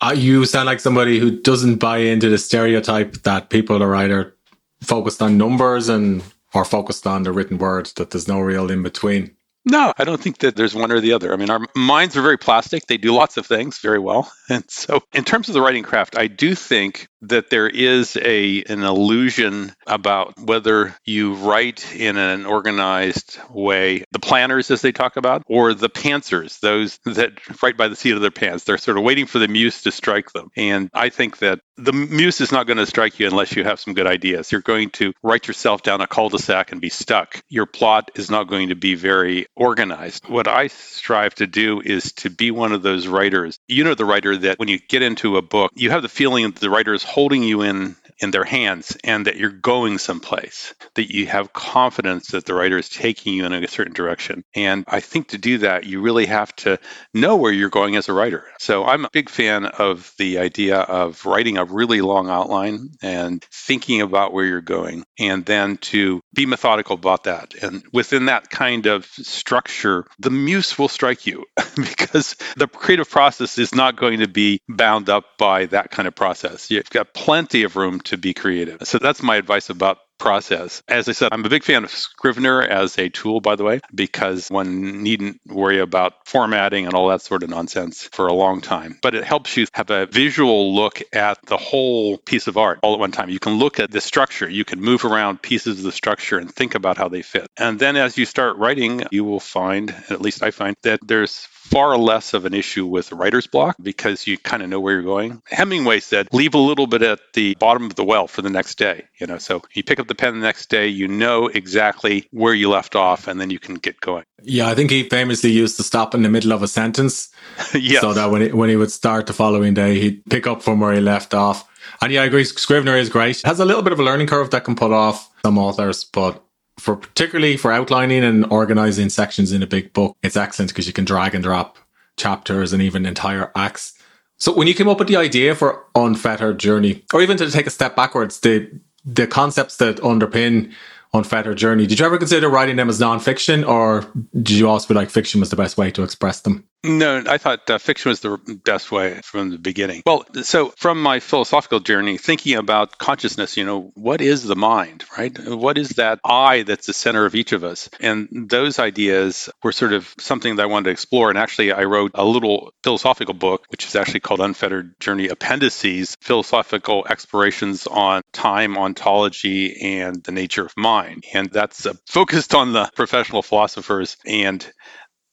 Uh, 0.00 0.14
you 0.16 0.46
sound 0.46 0.64
like 0.64 0.80
somebody 0.80 1.18
who 1.18 1.42
doesn't 1.42 1.76
buy 1.76 1.98
into 1.98 2.30
the 2.30 2.38
stereotype 2.38 3.12
that 3.24 3.50
people 3.50 3.82
are 3.82 3.94
either 3.96 4.34
focused 4.80 5.20
on 5.20 5.36
numbers 5.36 5.90
and 5.90 6.22
or 6.54 6.64
focused 6.64 7.06
on 7.06 7.24
the 7.24 7.32
written 7.32 7.58
word, 7.58 7.90
that 7.96 8.10
there's 8.10 8.26
no 8.26 8.40
real 8.40 8.70
in 8.70 8.82
between. 8.82 9.36
No, 9.70 9.92
I 9.98 10.04
don't 10.04 10.20
think 10.20 10.38
that 10.38 10.56
there's 10.56 10.74
one 10.74 10.90
or 10.90 11.00
the 11.00 11.12
other. 11.12 11.30
I 11.30 11.36
mean, 11.36 11.50
our 11.50 11.60
minds 11.76 12.16
are 12.16 12.22
very 12.22 12.38
plastic. 12.38 12.86
They 12.86 12.96
do 12.96 13.12
lots 13.12 13.36
of 13.36 13.46
things 13.46 13.78
very 13.78 13.98
well. 13.98 14.30
And 14.50 14.64
so, 14.70 15.02
in 15.12 15.24
terms 15.24 15.48
of 15.48 15.52
the 15.52 15.60
writing 15.60 15.82
craft, 15.82 16.16
I 16.16 16.26
do 16.26 16.54
think 16.54 17.06
that 17.20 17.50
there 17.50 17.68
is 17.68 18.16
a 18.16 18.62
an 18.62 18.82
illusion 18.82 19.72
about 19.86 20.38
whether 20.38 20.94
you 21.04 21.34
write 21.34 21.94
in 21.94 22.16
an 22.16 22.46
organized 22.46 23.38
way, 23.50 24.04
the 24.12 24.18
planners 24.18 24.70
as 24.70 24.80
they 24.80 24.92
talk 24.92 25.16
about, 25.16 25.42
or 25.46 25.74
the 25.74 25.90
pantsers, 25.90 26.60
those 26.60 26.98
that 27.04 27.32
write 27.62 27.76
by 27.76 27.88
the 27.88 27.96
seat 27.96 28.12
of 28.12 28.22
their 28.22 28.30
pants. 28.30 28.64
They're 28.64 28.78
sort 28.78 28.96
of 28.96 29.04
waiting 29.04 29.26
for 29.26 29.38
the 29.38 29.48
muse 29.48 29.82
to 29.82 29.92
strike 29.92 30.32
them. 30.32 30.48
And 30.56 30.88
I 30.94 31.10
think 31.10 31.38
that 31.38 31.60
the 31.76 31.92
muse 31.92 32.40
is 32.40 32.50
not 32.50 32.66
going 32.66 32.78
to 32.78 32.86
strike 32.86 33.20
you 33.20 33.26
unless 33.26 33.54
you 33.54 33.64
have 33.64 33.80
some 33.80 33.94
good 33.94 34.06
ideas. 34.06 34.50
You're 34.50 34.62
going 34.62 34.90
to 34.90 35.12
write 35.22 35.46
yourself 35.46 35.82
down 35.82 36.00
a 36.00 36.06
cul-de-sac 36.06 36.72
and 36.72 36.80
be 36.80 36.88
stuck. 36.88 37.40
Your 37.48 37.66
plot 37.66 38.10
is 38.16 38.30
not 38.30 38.48
going 38.48 38.70
to 38.70 38.74
be 38.74 38.94
very 38.94 39.46
organized. 39.58 40.28
What 40.28 40.48
I 40.48 40.68
strive 40.68 41.34
to 41.36 41.46
do 41.46 41.82
is 41.84 42.12
to 42.14 42.30
be 42.30 42.50
one 42.50 42.72
of 42.72 42.82
those 42.82 43.06
writers. 43.06 43.58
You 43.68 43.84
know 43.84 43.94
the 43.94 44.04
writer 44.04 44.36
that 44.36 44.58
when 44.58 44.68
you 44.68 44.78
get 44.78 45.02
into 45.02 45.36
a 45.36 45.42
book, 45.42 45.72
you 45.74 45.90
have 45.90 46.02
the 46.02 46.08
feeling 46.08 46.44
that 46.44 46.56
the 46.56 46.70
writer 46.70 46.94
is 46.94 47.02
holding 47.02 47.42
you 47.42 47.62
in 47.62 47.96
in 48.20 48.30
their 48.30 48.44
hands 48.44 48.96
and 49.04 49.26
that 49.26 49.36
you're 49.36 49.50
going 49.50 49.98
someplace, 49.98 50.74
that 50.94 51.12
you 51.12 51.26
have 51.26 51.52
confidence 51.52 52.28
that 52.28 52.44
the 52.44 52.54
writer 52.54 52.78
is 52.78 52.88
taking 52.88 53.34
you 53.34 53.44
in 53.46 53.52
a 53.52 53.68
certain 53.68 53.92
direction. 53.92 54.42
And 54.54 54.84
I 54.88 55.00
think 55.00 55.28
to 55.28 55.38
do 55.38 55.58
that, 55.58 55.84
you 55.84 56.00
really 56.00 56.26
have 56.26 56.54
to 56.56 56.78
know 57.14 57.36
where 57.36 57.52
you're 57.52 57.70
going 57.70 57.96
as 57.96 58.08
a 58.08 58.12
writer. 58.12 58.44
So 58.58 58.84
I'm 58.84 59.04
a 59.04 59.10
big 59.12 59.28
fan 59.28 59.66
of 59.66 60.12
the 60.18 60.38
idea 60.38 60.78
of 60.78 61.24
writing 61.26 61.58
a 61.58 61.64
really 61.64 62.00
long 62.00 62.28
outline 62.28 62.90
and 63.02 63.44
thinking 63.52 64.00
about 64.00 64.32
where 64.32 64.44
you're 64.44 64.60
going, 64.60 65.04
and 65.18 65.44
then 65.44 65.76
to 65.78 66.20
be 66.34 66.46
methodical 66.46 66.94
about 66.94 67.24
that. 67.24 67.54
And 67.62 67.84
within 67.92 68.26
that 68.26 68.50
kind 68.50 68.86
of 68.86 69.04
structure, 69.38 70.06
the 70.18 70.30
muse 70.30 70.78
will 70.78 70.88
strike 70.88 71.26
you 71.26 71.44
because 71.76 72.36
the 72.56 72.66
creative 72.66 73.08
process 73.08 73.58
is 73.58 73.74
not 73.74 73.96
going 73.96 74.20
to 74.20 74.28
be 74.28 74.60
bound 74.68 75.08
up 75.08 75.24
by 75.38 75.66
that 75.66 75.90
kind 75.90 76.08
of 76.08 76.14
process. 76.14 76.70
You've 76.70 76.90
got 76.90 77.14
plenty 77.14 77.62
of 77.62 77.76
room 77.76 78.00
to 78.02 78.16
be 78.16 78.34
creative. 78.34 78.82
So 78.84 78.98
that's 78.98 79.22
my 79.22 79.36
advice 79.36 79.70
about 79.70 79.98
process. 80.18 80.82
As 80.88 81.08
I 81.08 81.12
said, 81.12 81.32
I'm 81.32 81.44
a 81.44 81.48
big 81.48 81.64
fan 81.64 81.84
of 81.84 81.90
Scrivener 81.90 82.62
as 82.62 82.98
a 82.98 83.08
tool, 83.08 83.40
by 83.40 83.56
the 83.56 83.64
way, 83.64 83.80
because 83.94 84.48
one 84.48 85.02
needn't 85.02 85.40
worry 85.46 85.80
about 85.80 86.26
formatting 86.26 86.86
and 86.86 86.94
all 86.94 87.08
that 87.08 87.22
sort 87.22 87.42
of 87.42 87.50
nonsense 87.50 88.04
for 88.04 88.26
a 88.26 88.32
long 88.32 88.60
time. 88.60 88.98
But 89.00 89.14
it 89.14 89.24
helps 89.24 89.56
you 89.56 89.66
have 89.72 89.90
a 89.90 90.06
visual 90.06 90.74
look 90.74 91.00
at 91.12 91.38
the 91.46 91.56
whole 91.56 92.18
piece 92.18 92.46
of 92.46 92.56
art 92.56 92.80
all 92.82 92.94
at 92.94 93.00
one 93.00 93.12
time. 93.12 93.28
You 93.30 93.38
can 93.38 93.54
look 93.54 93.80
at 93.80 93.90
the 93.90 94.00
structure, 94.00 94.48
you 94.48 94.64
can 94.64 94.80
move 94.80 95.04
around 95.04 95.42
pieces 95.42 95.78
of 95.78 95.84
the 95.84 95.92
structure 95.92 96.38
and 96.38 96.52
think 96.52 96.74
about 96.74 96.96
how 96.96 97.08
they 97.08 97.22
fit. 97.22 97.46
And 97.56 97.78
then 97.78 97.96
as 97.96 98.18
you 98.18 98.24
start 98.24 98.56
writing, 98.56 99.04
you 99.10 99.24
will 99.24 99.40
find, 99.40 99.94
at 100.10 100.20
least 100.20 100.42
I 100.42 100.50
find, 100.50 100.76
that 100.82 101.00
there's 101.06 101.48
far 101.68 101.98
less 101.98 102.32
of 102.34 102.46
an 102.46 102.54
issue 102.54 102.86
with 102.86 103.12
writer's 103.12 103.46
block 103.46 103.76
because 103.80 104.26
you 104.26 104.38
kind 104.38 104.62
of 104.62 104.70
know 104.70 104.80
where 104.80 104.94
you're 104.94 105.02
going. 105.02 105.42
Hemingway 105.46 106.00
said, 106.00 106.28
leave 106.32 106.54
a 106.54 106.58
little 106.58 106.86
bit 106.86 107.02
at 107.02 107.20
the 107.34 107.54
bottom 107.56 107.84
of 107.84 107.94
the 107.94 108.04
well 108.04 108.26
for 108.26 108.40
the 108.42 108.50
next 108.50 108.78
day. 108.78 109.04
You 109.18 109.26
know, 109.26 109.38
so 109.38 109.62
you 109.74 109.82
pick 109.82 110.00
up 110.00 110.07
the 110.08 110.14
pen 110.14 110.40
the 110.40 110.46
next 110.46 110.68
day, 110.68 110.88
you 110.88 111.06
know 111.06 111.46
exactly 111.46 112.26
where 112.30 112.54
you 112.54 112.70
left 112.70 112.96
off, 112.96 113.28
and 113.28 113.40
then 113.40 113.50
you 113.50 113.58
can 113.58 113.74
get 113.74 114.00
going. 114.00 114.24
Yeah, 114.42 114.68
I 114.68 114.74
think 114.74 114.90
he 114.90 115.08
famously 115.08 115.50
used 115.50 115.76
to 115.76 115.82
stop 115.82 116.14
in 116.14 116.22
the 116.22 116.28
middle 116.28 116.52
of 116.52 116.62
a 116.62 116.68
sentence. 116.68 117.28
yes. 117.74 118.00
So 118.00 118.12
that 118.12 118.30
when 118.30 118.42
he, 118.42 118.52
when 118.52 118.70
he 118.70 118.76
would 118.76 118.90
start 118.90 119.26
the 119.26 119.32
following 119.32 119.74
day, 119.74 120.00
he'd 120.00 120.24
pick 120.26 120.46
up 120.46 120.62
from 120.62 120.80
where 120.80 120.92
he 120.92 121.00
left 121.00 121.34
off. 121.34 121.68
And 122.02 122.12
yeah, 122.12 122.22
I 122.22 122.26
agree. 122.26 122.44
Scrivener 122.44 122.96
is 122.96 123.08
great. 123.08 123.38
It 123.38 123.46
has 123.46 123.60
a 123.60 123.64
little 123.64 123.82
bit 123.82 123.92
of 123.92 124.00
a 124.00 124.02
learning 124.02 124.26
curve 124.26 124.50
that 124.50 124.64
can 124.64 124.74
put 124.74 124.92
off 124.92 125.30
some 125.44 125.58
authors, 125.58 126.04
but 126.04 126.42
for 126.78 126.96
particularly 126.96 127.56
for 127.56 127.72
outlining 127.72 128.24
and 128.24 128.46
organizing 128.50 129.08
sections 129.08 129.52
in 129.52 129.62
a 129.62 129.66
big 129.66 129.92
book, 129.92 130.16
it's 130.22 130.36
excellent 130.36 130.70
because 130.70 130.86
you 130.86 130.92
can 130.92 131.04
drag 131.04 131.34
and 131.34 131.42
drop 131.42 131.78
chapters 132.16 132.72
and 132.72 132.82
even 132.82 133.06
entire 133.06 133.50
acts. 133.56 133.94
So 134.38 134.54
when 134.54 134.68
you 134.68 134.74
came 134.74 134.88
up 134.88 135.00
with 135.00 135.08
the 135.08 135.16
idea 135.16 135.54
for 135.56 135.84
Unfettered 135.96 136.58
Journey, 136.58 137.04
or 137.12 137.20
even 137.20 137.36
to 137.38 137.50
take 137.50 137.66
a 137.66 137.70
step 137.70 137.96
backwards, 137.96 138.38
the 138.40 138.70
the 139.14 139.26
concepts 139.26 139.76
that 139.78 139.96
underpin 139.98 140.72
Unfettered 141.14 141.56
Journey, 141.56 141.86
did 141.86 141.98
you 141.98 142.06
ever 142.06 142.18
consider 142.18 142.50
writing 142.50 142.76
them 142.76 142.90
as 142.90 143.00
nonfiction, 143.00 143.66
or 143.66 144.04
did 144.34 144.50
you 144.50 144.68
also 144.68 144.88
feel 144.88 144.96
like 144.96 145.08
fiction 145.08 145.40
was 145.40 145.48
the 145.48 145.56
best 145.56 145.78
way 145.78 145.90
to 145.90 146.02
express 146.02 146.40
them? 146.40 146.67
No, 146.84 147.24
I 147.26 147.38
thought 147.38 147.68
uh, 147.68 147.78
fiction 147.78 148.10
was 148.10 148.20
the 148.20 148.38
best 148.64 148.92
way 148.92 149.20
from 149.24 149.50
the 149.50 149.58
beginning. 149.58 150.02
Well, 150.06 150.24
so 150.42 150.72
from 150.76 151.02
my 151.02 151.18
philosophical 151.18 151.80
journey, 151.80 152.18
thinking 152.18 152.54
about 152.54 152.98
consciousness, 152.98 153.56
you 153.56 153.64
know, 153.64 153.90
what 153.94 154.20
is 154.20 154.44
the 154.44 154.54
mind, 154.54 155.04
right? 155.16 155.36
What 155.48 155.76
is 155.76 155.90
that 155.90 156.20
I 156.24 156.62
that's 156.62 156.86
the 156.86 156.92
center 156.92 157.26
of 157.26 157.34
each 157.34 157.50
of 157.50 157.64
us? 157.64 157.90
And 158.00 158.28
those 158.48 158.78
ideas 158.78 159.50
were 159.64 159.72
sort 159.72 159.92
of 159.92 160.14
something 160.20 160.54
that 160.54 160.62
I 160.62 160.66
wanted 160.66 160.84
to 160.84 160.90
explore. 160.90 161.30
And 161.30 161.38
actually, 161.38 161.72
I 161.72 161.82
wrote 161.82 162.12
a 162.14 162.24
little 162.24 162.72
philosophical 162.84 163.34
book, 163.34 163.64
which 163.70 163.84
is 163.84 163.96
actually 163.96 164.20
called 164.20 164.40
Unfettered 164.40 165.00
Journey 165.00 165.26
Appendices 165.26 166.16
Philosophical 166.20 167.04
Explorations 167.10 167.88
on 167.88 168.22
Time, 168.32 168.78
Ontology, 168.78 169.98
and 169.98 170.22
the 170.22 170.32
Nature 170.32 170.66
of 170.66 170.72
Mind. 170.76 171.24
And 171.34 171.50
that's 171.50 171.86
uh, 171.86 171.94
focused 172.06 172.54
on 172.54 172.72
the 172.72 172.88
professional 172.94 173.42
philosophers 173.42 174.16
and 174.24 174.64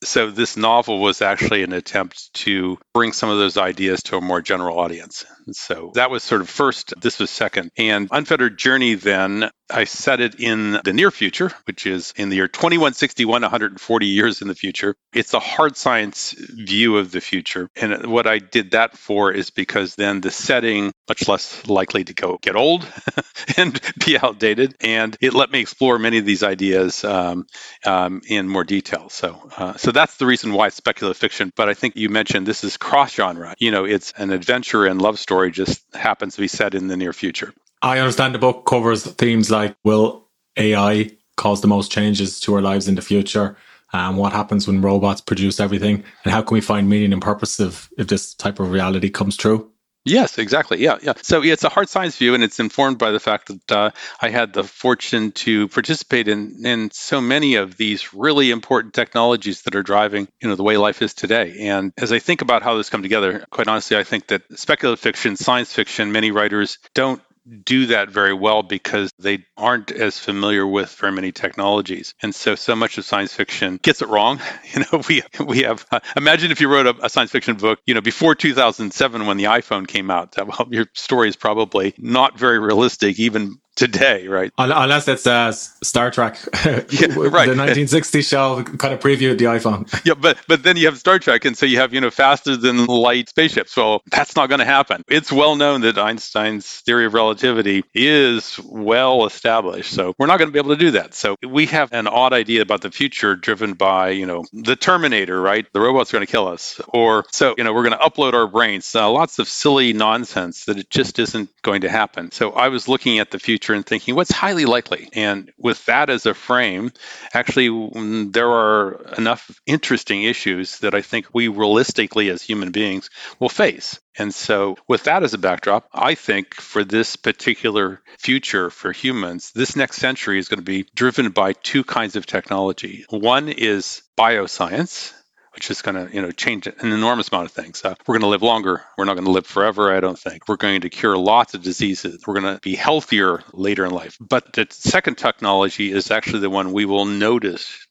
so 0.06 0.30
this 0.30 0.56
novel 0.56 1.00
was 1.00 1.22
actually 1.22 1.62
an 1.62 1.72
attempt 1.72 2.32
to 2.34 2.78
bring 2.94 3.12
some 3.12 3.30
of 3.30 3.38
those 3.38 3.56
ideas 3.56 4.02
to 4.04 4.16
a 4.16 4.20
more 4.20 4.40
general 4.40 4.78
audience. 4.78 5.24
So 5.52 5.92
that 5.94 6.10
was 6.10 6.22
sort 6.22 6.40
of 6.40 6.48
first, 6.48 6.94
this 7.00 7.18
was 7.18 7.30
second. 7.30 7.70
And 7.76 8.08
Unfettered 8.10 8.58
Journey, 8.58 8.94
then, 8.94 9.50
I 9.70 9.84
set 9.84 10.20
it 10.20 10.36
in 10.38 10.78
the 10.84 10.92
near 10.92 11.10
future, 11.10 11.50
which 11.64 11.86
is 11.86 12.12
in 12.16 12.28
the 12.28 12.36
year 12.36 12.48
2161, 12.48 13.42
140 13.42 14.06
years 14.06 14.40
in 14.40 14.48
the 14.48 14.54
future. 14.54 14.94
It's 15.12 15.34
a 15.34 15.40
hard 15.40 15.76
science 15.76 16.32
view 16.32 16.98
of 16.98 17.10
the 17.10 17.20
future. 17.20 17.68
And 17.74 18.06
what 18.06 18.26
I 18.26 18.38
did 18.38 18.72
that 18.72 18.96
for 18.96 19.32
is 19.32 19.50
because 19.50 19.96
then 19.96 20.20
the 20.20 20.30
setting, 20.30 20.92
much 21.08 21.28
less 21.28 21.66
likely 21.66 22.04
to 22.04 22.14
go 22.14 22.38
get 22.40 22.54
old 22.54 22.86
and 23.56 23.80
be 24.04 24.18
outdated. 24.18 24.76
And 24.80 25.16
it 25.20 25.34
let 25.34 25.50
me 25.50 25.60
explore 25.60 25.98
many 25.98 26.18
of 26.18 26.24
these 26.24 26.44
ideas 26.44 27.04
um, 27.04 27.46
um, 27.84 28.22
in 28.28 28.48
more 28.48 28.64
detail. 28.64 29.08
So, 29.08 29.50
uh, 29.56 29.76
so 29.76 29.92
that's 29.96 30.18
the 30.18 30.26
reason 30.26 30.52
why 30.52 30.68
it's 30.68 30.76
speculative 30.76 31.16
fiction. 31.16 31.52
But 31.56 31.68
I 31.68 31.74
think 31.74 31.96
you 31.96 32.08
mentioned 32.08 32.46
this 32.46 32.64
is 32.64 32.76
cross 32.76 33.14
genre. 33.14 33.54
You 33.58 33.70
know, 33.70 33.84
it's 33.84 34.12
an 34.16 34.30
adventure 34.30 34.86
and 34.86 35.00
love 35.00 35.18
story 35.18 35.50
just 35.50 35.82
happens 35.94 36.34
to 36.34 36.40
be 36.40 36.48
set 36.48 36.74
in 36.74 36.88
the 36.88 36.96
near 36.96 37.12
future. 37.12 37.52
I 37.82 37.98
understand 37.98 38.34
the 38.34 38.38
book 38.38 38.66
covers 38.66 39.04
themes 39.04 39.50
like 39.50 39.76
will 39.84 40.26
AI 40.56 41.10
cause 41.36 41.60
the 41.60 41.68
most 41.68 41.90
changes 41.92 42.40
to 42.40 42.54
our 42.54 42.62
lives 42.62 42.88
in 42.88 42.94
the 42.94 43.02
future? 43.02 43.56
Um, 43.92 44.16
what 44.16 44.32
happens 44.32 44.66
when 44.66 44.82
robots 44.82 45.20
produce 45.20 45.60
everything? 45.60 46.02
And 46.24 46.32
how 46.32 46.42
can 46.42 46.54
we 46.54 46.60
find 46.60 46.88
meaning 46.88 47.12
and 47.12 47.22
purpose 47.22 47.60
if, 47.60 47.88
if 47.96 48.08
this 48.08 48.34
type 48.34 48.58
of 48.58 48.70
reality 48.70 49.10
comes 49.10 49.36
true? 49.36 49.70
Yes, 50.08 50.38
exactly. 50.38 50.80
Yeah, 50.80 50.98
yeah. 51.02 51.14
So 51.22 51.42
yeah, 51.42 51.52
it's 51.52 51.64
a 51.64 51.68
hard 51.68 51.88
science 51.88 52.16
view, 52.16 52.34
and 52.34 52.44
it's 52.44 52.60
informed 52.60 52.96
by 52.96 53.10
the 53.10 53.18
fact 53.18 53.48
that 53.48 53.72
uh, 53.72 53.90
I 54.22 54.28
had 54.28 54.52
the 54.52 54.62
fortune 54.62 55.32
to 55.32 55.66
participate 55.66 56.28
in 56.28 56.64
in 56.64 56.92
so 56.92 57.20
many 57.20 57.56
of 57.56 57.76
these 57.76 58.14
really 58.14 58.52
important 58.52 58.94
technologies 58.94 59.62
that 59.62 59.74
are 59.74 59.82
driving 59.82 60.28
you 60.40 60.48
know 60.48 60.54
the 60.54 60.62
way 60.62 60.76
life 60.76 61.02
is 61.02 61.12
today. 61.12 61.56
And 61.66 61.92
as 61.98 62.12
I 62.12 62.20
think 62.20 62.40
about 62.40 62.62
how 62.62 62.76
this 62.76 62.88
come 62.88 63.02
together, 63.02 63.44
quite 63.50 63.66
honestly, 63.66 63.96
I 63.96 64.04
think 64.04 64.28
that 64.28 64.42
speculative 64.54 65.00
fiction, 65.00 65.34
science 65.34 65.72
fiction, 65.72 66.12
many 66.12 66.30
writers 66.30 66.78
don't 66.94 67.20
do 67.64 67.86
that 67.86 68.10
very 68.10 68.34
well 68.34 68.62
because 68.62 69.12
they 69.18 69.44
aren't 69.56 69.90
as 69.90 70.18
familiar 70.18 70.66
with 70.66 70.92
very 70.94 71.12
many 71.12 71.32
technologies. 71.32 72.14
And 72.22 72.34
so, 72.34 72.54
so 72.54 72.74
much 72.74 72.98
of 72.98 73.04
science 73.04 73.32
fiction 73.32 73.78
gets 73.82 74.02
it 74.02 74.08
wrong. 74.08 74.40
You 74.74 74.80
know, 74.92 75.02
we, 75.08 75.22
we 75.42 75.58
have, 75.60 75.86
uh, 75.90 76.00
imagine 76.16 76.50
if 76.50 76.60
you 76.60 76.68
wrote 76.68 76.86
a, 76.86 77.06
a, 77.06 77.08
science 77.08 77.30
fiction 77.30 77.56
book, 77.56 77.78
you 77.86 77.94
know, 77.94 78.00
before 78.00 78.34
2007 78.34 79.26
when 79.26 79.36
the 79.36 79.44
iPhone 79.44 79.86
came 79.86 80.10
out, 80.10 80.34
well, 80.36 80.68
your 80.70 80.86
story 80.92 81.28
is 81.28 81.36
probably 81.36 81.94
not 81.96 82.38
very 82.38 82.58
realistic, 82.58 83.18
even 83.18 83.58
today, 83.76 84.26
right? 84.26 84.52
Unless 84.58 85.06
it's 85.06 85.26
uh, 85.26 85.52
Star 85.52 86.10
Trek, 86.10 86.38
yeah, 86.64 86.72
right. 86.72 87.46
the 87.46 87.54
1960 87.54 88.22
show 88.22 88.62
kind 88.64 88.92
of 88.94 89.00
previewed 89.00 89.38
the 89.38 89.44
iPhone. 89.44 89.86
yeah, 90.04 90.14
but 90.14 90.38
but 90.48 90.62
then 90.62 90.76
you 90.76 90.86
have 90.86 90.98
Star 90.98 91.18
Trek, 91.18 91.44
and 91.44 91.56
so 91.56 91.66
you 91.66 91.78
have 91.78 91.94
you 91.94 92.00
know 92.00 92.10
faster 92.10 92.56
than 92.56 92.86
light 92.86 93.28
spaceships. 93.28 93.76
Well, 93.76 94.02
that's 94.10 94.34
not 94.34 94.48
going 94.48 94.58
to 94.58 94.64
happen. 94.64 95.04
It's 95.08 95.30
well 95.30 95.54
known 95.54 95.82
that 95.82 95.98
Einstein's 95.98 96.66
theory 96.80 97.06
of 97.06 97.14
relativity 97.14 97.84
is 97.94 98.58
well 98.64 99.26
established, 99.26 99.92
so 99.92 100.14
we're 100.18 100.26
not 100.26 100.38
going 100.38 100.48
to 100.48 100.52
be 100.52 100.58
able 100.58 100.74
to 100.74 100.80
do 100.80 100.92
that. 100.92 101.14
So 101.14 101.36
we 101.46 101.66
have 101.66 101.92
an 101.92 102.06
odd 102.06 102.32
idea 102.32 102.62
about 102.62 102.80
the 102.80 102.90
future, 102.90 103.36
driven 103.36 103.74
by 103.74 104.10
you 104.10 104.26
know 104.26 104.44
the 104.52 104.74
Terminator, 104.74 105.40
right? 105.40 105.66
The 105.72 105.80
robots 105.80 106.12
are 106.12 106.16
going 106.16 106.26
to 106.26 106.30
kill 106.32 106.48
us, 106.48 106.80
or 106.88 107.24
so 107.30 107.54
you 107.58 107.64
know 107.64 107.74
we're 107.74 107.84
going 107.88 107.98
to 107.98 108.04
upload 108.04 108.32
our 108.32 108.46
brains. 108.46 108.94
Uh, 108.94 109.10
lots 109.10 109.38
of 109.38 109.48
silly 109.48 109.92
nonsense 109.92 110.64
that 110.64 110.78
it 110.78 110.88
just 110.90 111.18
isn't 111.18 111.50
going 111.62 111.82
to 111.82 111.90
happen. 111.90 112.30
So 112.32 112.52
I 112.52 112.68
was 112.68 112.88
looking 112.88 113.18
at 113.18 113.30
the 113.30 113.38
future 113.38 113.65
and 113.74 113.84
thinking 113.84 114.14
what's 114.14 114.32
highly 114.32 114.64
likely. 114.64 115.08
And 115.12 115.52
with 115.58 115.84
that 115.86 116.10
as 116.10 116.26
a 116.26 116.34
frame, 116.34 116.92
actually, 117.34 117.68
mm, 117.68 118.32
there 118.32 118.50
are 118.50 119.14
enough 119.18 119.60
interesting 119.66 120.22
issues 120.22 120.78
that 120.80 120.94
I 120.94 121.02
think 121.02 121.26
we 121.32 121.48
realistically, 121.48 122.28
as 122.28 122.42
human 122.42 122.72
beings, 122.72 123.10
will 123.38 123.48
face. 123.48 124.00
And 124.18 124.34
so, 124.34 124.76
with 124.88 125.04
that 125.04 125.22
as 125.22 125.34
a 125.34 125.38
backdrop, 125.38 125.88
I 125.92 126.14
think 126.14 126.54
for 126.54 126.84
this 126.84 127.16
particular 127.16 128.00
future 128.18 128.70
for 128.70 128.92
humans, 128.92 129.52
this 129.54 129.76
next 129.76 129.96
century 129.96 130.38
is 130.38 130.48
going 130.48 130.58
to 130.58 130.64
be 130.64 130.86
driven 130.94 131.30
by 131.30 131.52
two 131.52 131.84
kinds 131.84 132.16
of 132.16 132.24
technology. 132.24 133.04
One 133.10 133.48
is 133.48 134.02
bioscience, 134.18 135.12
which 135.56 135.70
is 135.70 135.82
going 135.82 135.94
to 135.94 136.14
you 136.14 136.22
know 136.22 136.30
change 136.30 136.66
an 136.66 136.92
enormous 136.92 137.28
amount 137.30 137.46
of 137.46 137.52
things. 137.52 137.84
Uh, 137.84 137.94
we're 138.06 138.14
going 138.14 138.20
to 138.20 138.28
live 138.28 138.42
longer. 138.42 138.84
We're 138.96 139.06
not 139.06 139.14
going 139.14 139.24
to 139.24 139.32
live 139.32 139.46
forever. 139.46 139.92
I 139.92 140.00
don't 140.00 140.18
think 140.18 140.46
we're 140.46 140.56
going 140.56 140.82
to 140.82 140.90
cure 140.90 141.16
lots 141.16 141.54
of 141.54 141.62
diseases. 141.62 142.24
We're 142.26 142.38
going 142.40 142.54
to 142.54 142.60
be 142.60 142.76
healthier 142.76 143.42
later 143.52 143.84
in 143.86 143.90
life. 143.90 144.18
But 144.20 144.52
the 144.52 144.66
second 144.70 145.16
technology 145.16 145.90
is 145.90 146.10
actually 146.10 146.40
the 146.40 146.50
one 146.50 146.72
we 146.72 146.84
will 146.84 147.06
notice 147.06 147.86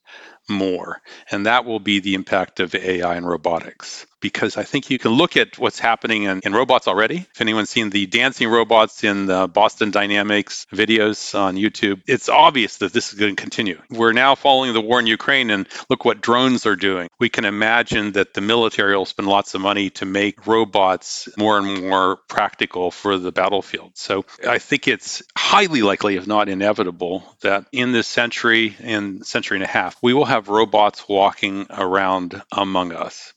more, 0.48 1.02
and 1.32 1.48
that 1.48 1.66
will 1.66 1.80
be 1.80 2.00
the 2.00 2.14
impact 2.14 2.60
of 2.60 2.76
AI 2.76 3.16
and 3.16 3.28
robotics 3.28 4.06
because 4.26 4.58
I 4.58 4.64
think 4.64 4.90
you 4.90 4.98
can 4.98 5.12
look 5.12 5.38
at 5.38 5.60
what's 5.60 5.78
happening 5.78 6.24
in, 6.24 6.40
in 6.44 6.52
robots 6.52 6.88
already. 6.88 7.28
If 7.32 7.42
anyone's 7.42 7.70
seen 7.70 7.92
the 7.92 8.08
dancing 8.08 8.48
robots 8.50 9.04
in 9.04 9.28
the 9.28 9.48
Boston 9.48 9.92
Dynamics 9.92 10.66
videos 10.74 11.38
on 11.40 11.58
YouTube, 11.58 12.02
it's 12.08 12.28
obvious 12.28 12.78
that 12.78 12.92
this 12.92 13.14
is 13.14 13.20
going 13.20 13.36
to 13.36 13.40
continue. 13.40 13.80
We're 13.92 14.14
now 14.14 14.34
following 14.34 14.74
the 14.74 14.82
war 14.82 15.00
in 15.00 15.06
Ukraine, 15.06 15.52
and 15.52 15.68
look 15.92 16.06
what 16.06 16.22
drones 16.22 16.66
are 16.66 16.76
doing. 16.76 17.08
We 17.20 17.30
can 17.30 17.46
imagine 17.46 18.14
that 18.14 18.34
the 18.34 18.42
military 18.42 18.98
will 18.98 19.06
spend 19.06 19.28
lots 19.28 19.54
of 19.54 19.62
money 19.62 19.92
to 19.92 20.06
make 20.08 20.48
robots 20.48 21.30
more 21.38 21.60
and 21.60 21.88
more 21.88 22.18
practical 22.28 22.90
for 22.90 23.20
the 23.20 23.32
battlefield. 23.32 23.92
So 23.94 24.26
I 24.48 24.58
think 24.58 24.88
it's 24.88 25.22
highly 25.38 25.84
likely, 25.84 26.16
if 26.16 26.26
not 26.26 26.50
inevitable, 26.50 27.24
that 27.42 27.68
in 27.72 27.92
this 27.92 28.08
century 28.08 28.76
and 28.80 29.24
century 29.24 29.58
and 29.58 29.64
a 29.64 29.68
half, 29.68 30.02
we 30.02 30.16
will 30.16 30.26
have 30.26 30.50
robots 30.50 31.08
walking 31.08 31.68
around 31.70 32.42
among 32.52 32.92
us. 32.92 33.35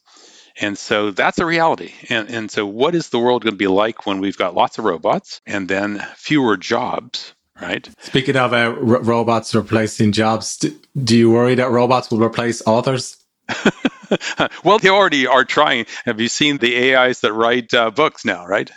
And 0.61 0.77
so 0.77 1.11
that's 1.11 1.38
a 1.38 1.47
reality. 1.47 1.93
And, 2.09 2.29
and 2.29 2.50
so, 2.50 2.67
what 2.67 2.95
is 2.95 3.11
the 3.11 3.19
world 3.19 3.45
going 3.45 3.53
to 3.53 3.59
be 3.59 3.69
like 3.69 4.07
when 4.07 4.21
we've 4.21 4.37
got 4.37 4.55
lots 4.55 4.79
of 4.79 4.85
robots 4.85 5.41
and 5.47 5.69
then 5.69 6.05
fewer 6.17 6.57
jobs? 6.57 7.35
Right. 7.61 7.88
Speaking 8.00 8.37
of 8.37 8.53
uh, 8.53 8.57
r- 8.57 9.03
robots 9.03 9.55
replacing 9.55 10.12
jobs, 10.12 10.57
do 10.57 11.17
you 11.17 11.31
worry 11.31 11.57
that 11.57 11.71
robots 11.71 12.11
will 12.11 12.23
replace 12.23 12.62
authors? 12.67 13.17
well, 14.65 14.79
they 14.79 14.88
already 14.88 15.27
are 15.27 15.45
trying. 15.45 15.87
Have 16.05 16.21
you 16.21 16.29
seen 16.29 16.59
the 16.59 16.95
AIs 16.95 17.21
that 17.21 17.33
write 17.33 17.75
uh, 17.75 17.91
books 17.91 18.25
now, 18.25 18.47
right? 18.47 18.71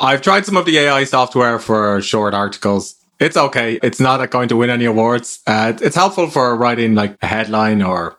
I've 0.00 0.22
tried 0.22 0.44
some 0.44 0.56
of 0.56 0.66
the 0.66 0.78
AI 0.78 1.04
software 1.04 1.58
for 1.58 2.02
short 2.02 2.34
articles. 2.34 2.96
It's 3.18 3.36
okay. 3.36 3.78
It's 3.82 4.00
not 4.00 4.28
going 4.30 4.48
to 4.48 4.56
win 4.56 4.68
any 4.68 4.84
awards. 4.84 5.40
Uh, 5.46 5.72
it's 5.80 5.94
helpful 5.96 6.28
for 6.28 6.56
writing 6.56 6.94
like 6.94 7.16
a 7.22 7.26
headline 7.26 7.80
or 7.80 8.18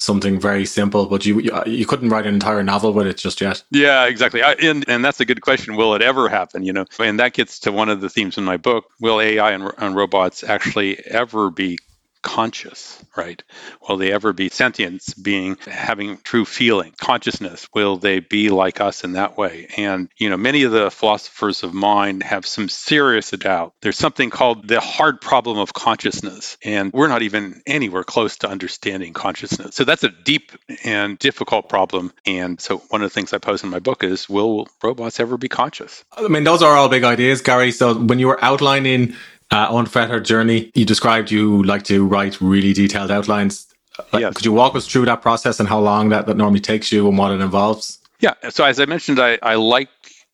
something 0.00 0.40
very 0.40 0.66
simple, 0.66 1.06
but 1.06 1.24
you 1.24 1.40
you 1.66 1.86
couldn't 1.86 2.08
write 2.08 2.26
an 2.26 2.34
entire 2.34 2.62
novel 2.62 2.92
with 2.92 3.06
it 3.06 3.18
just 3.18 3.40
yet. 3.40 3.62
Yeah, 3.70 4.06
exactly. 4.06 4.42
I, 4.42 4.52
and 4.54 4.84
and 4.88 5.04
that's 5.04 5.20
a 5.20 5.24
good 5.24 5.42
question. 5.42 5.76
Will 5.76 5.94
it 5.94 6.02
ever 6.02 6.28
happen? 6.28 6.64
You 6.64 6.72
know, 6.72 6.86
and 6.98 7.20
that 7.20 7.34
gets 7.34 7.58
to 7.60 7.72
one 7.72 7.88
of 7.88 8.00
the 8.00 8.08
themes 8.08 8.36
in 8.38 8.44
my 8.44 8.56
book. 8.56 8.86
Will 9.00 9.20
AI 9.20 9.52
and, 9.52 9.70
and 9.78 9.94
robots 9.94 10.42
actually 10.42 10.98
ever 11.06 11.50
be 11.50 11.78
conscious, 12.22 13.02
right? 13.16 13.42
Will 13.88 13.96
they 13.96 14.12
ever 14.12 14.32
be 14.32 14.48
sentient 14.48 15.02
being 15.22 15.56
having 15.66 16.18
true 16.18 16.44
feeling, 16.44 16.92
consciousness? 17.00 17.68
Will 17.74 17.96
they 17.96 18.20
be 18.20 18.50
like 18.50 18.80
us 18.80 19.04
in 19.04 19.12
that 19.12 19.36
way? 19.36 19.68
And, 19.76 20.08
you 20.16 20.30
know, 20.30 20.36
many 20.36 20.64
of 20.64 20.72
the 20.72 20.90
philosophers 20.90 21.62
of 21.62 21.72
mind 21.72 22.22
have 22.22 22.46
some 22.46 22.68
serious 22.68 23.30
doubt. 23.30 23.74
There's 23.80 23.98
something 23.98 24.30
called 24.30 24.68
the 24.68 24.80
hard 24.80 25.20
problem 25.20 25.58
of 25.58 25.72
consciousness, 25.72 26.56
and 26.64 26.92
we're 26.92 27.08
not 27.08 27.22
even 27.22 27.62
anywhere 27.66 28.04
close 28.04 28.36
to 28.38 28.48
understanding 28.48 29.12
consciousness. 29.12 29.74
So 29.74 29.84
that's 29.84 30.04
a 30.04 30.10
deep 30.10 30.52
and 30.84 31.18
difficult 31.18 31.68
problem. 31.68 32.12
And 32.26 32.60
so 32.60 32.78
one 32.88 33.02
of 33.02 33.10
the 33.10 33.14
things 33.14 33.32
I 33.32 33.38
pose 33.38 33.62
in 33.64 33.70
my 33.70 33.78
book 33.78 34.04
is 34.04 34.28
will 34.28 34.68
robots 34.82 35.20
ever 35.20 35.36
be 35.36 35.48
conscious? 35.48 36.04
I 36.12 36.28
mean, 36.28 36.44
those 36.44 36.62
are 36.62 36.76
all 36.76 36.88
big 36.88 37.04
ideas, 37.04 37.42
Gary. 37.42 37.72
So 37.72 37.94
when 37.94 38.18
you 38.18 38.26
were 38.26 38.42
outlining 38.44 39.14
uh, 39.50 39.68
Unfettered 39.70 40.24
Journey, 40.24 40.70
you 40.74 40.84
described 40.84 41.30
you 41.30 41.62
like 41.64 41.82
to 41.84 42.06
write 42.06 42.40
really 42.40 42.72
detailed 42.72 43.10
outlines. 43.10 43.66
Like, 44.12 44.22
yes. 44.22 44.34
Could 44.34 44.44
you 44.44 44.52
walk 44.52 44.74
us 44.74 44.86
through 44.86 45.04
that 45.06 45.20
process 45.22 45.60
and 45.60 45.68
how 45.68 45.80
long 45.80 46.08
that, 46.10 46.26
that 46.26 46.36
normally 46.36 46.60
takes 46.60 46.90
you 46.92 47.08
and 47.08 47.18
what 47.18 47.32
it 47.32 47.40
involves? 47.40 47.98
Yeah. 48.20 48.34
So 48.48 48.64
as 48.64 48.80
I 48.80 48.86
mentioned, 48.86 49.18
I, 49.18 49.38
I 49.42 49.54
like 49.56 49.88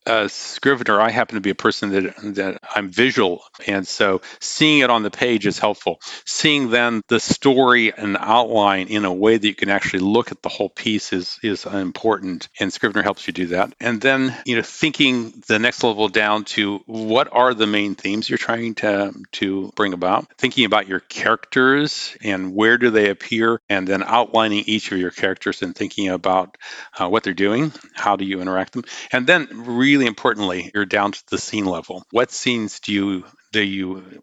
a 0.07 0.29
Scrivener, 0.29 1.01
I 1.01 1.11
happen 1.11 1.35
to 1.35 1.41
be 1.41 1.51
a 1.51 1.55
person 1.55 1.91
that 1.91 2.35
that 2.37 2.61
I'm 2.75 2.89
visual, 2.89 3.43
and 3.67 3.87
so 3.87 4.23
seeing 4.41 4.81
it 4.81 4.91
on 4.91 5.03
the 5.03 5.11
page 5.11 5.47
is 5.47 5.59
helpful. 5.59 6.01
Seeing 6.25 6.71
then 6.71 7.03
the 7.09 7.21
story 7.21 7.93
and 7.93 8.17
outline 8.19 8.89
in 8.89 9.05
a 9.05 9.13
way 9.13 9.37
that 9.37 9.47
you 9.47 9.55
can 9.55 9.71
actually 9.71 10.01
look 10.01 10.33
at 10.33 10.43
the 10.43 10.49
whole 10.49 10.69
piece 10.69 11.13
is 11.13 11.39
is 11.43 11.67
important, 11.67 12.49
and 12.61 12.73
Scrivener 12.73 13.03
helps 13.03 13.27
you 13.27 13.33
do 13.33 13.47
that. 13.49 13.75
And 13.81 14.01
then 14.01 14.37
you 14.45 14.57
know 14.57 14.63
thinking 14.63 15.43
the 15.49 15.59
next 15.59 15.83
level 15.83 16.09
down 16.09 16.45
to 16.45 16.81
what 16.87 17.29
are 17.33 17.55
the 17.55 17.67
main 17.67 17.95
themes 17.95 18.29
you're 18.29 18.39
trying 18.39 18.75
to 18.77 19.13
to 19.33 19.73
bring 19.75 19.93
about. 19.93 20.27
Thinking 20.39 20.65
about 20.65 20.87
your 20.87 21.01
characters 21.01 22.17
and 22.23 22.55
where 22.55 22.79
do 22.79 22.91
they 22.91 23.11
appear, 23.11 23.61
and 23.69 23.87
then 23.87 24.03
outlining 24.03 24.65
each 24.67 24.93
of 24.93 24.99
your 24.99 25.11
characters 25.11 25.63
and 25.63 25.75
thinking 25.75 26.09
about 26.09 26.57
uh, 26.99 27.09
what 27.09 27.23
they're 27.25 27.35
doing, 27.35 27.73
how 27.95 28.17
do 28.17 28.25
you 28.25 28.41
interact 28.41 28.73
them, 28.73 28.85
and 29.13 29.27
then 29.27 29.49
really 29.53 29.96
really 29.97 30.09
importantly, 30.09 30.71
you're 30.75 30.85
down 30.85 31.13
to 31.13 31.23
the 31.31 31.39
scene 31.39 31.65
level. 31.65 32.05
What 32.11 32.31
scenes 32.31 32.81
do 32.81 32.93
you 32.93 33.25
do 33.53 33.63
you 33.63 34.23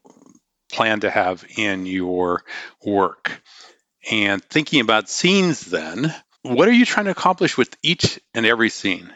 plan 0.71 0.99
to 0.99 1.09
have 1.09 1.43
in 1.57 1.87
your 1.87 2.43
work? 2.85 3.41
And 4.11 4.43
thinking 4.43 4.81
about 4.81 5.09
scenes, 5.09 5.61
then, 5.61 6.13
what 6.43 6.67
are 6.67 6.73
you 6.73 6.85
trying 6.85 7.05
to 7.05 7.11
accomplish 7.11 7.57
with 7.57 7.75
each 7.81 8.19
and 8.35 8.45
every 8.45 8.69
scene? 8.69 9.11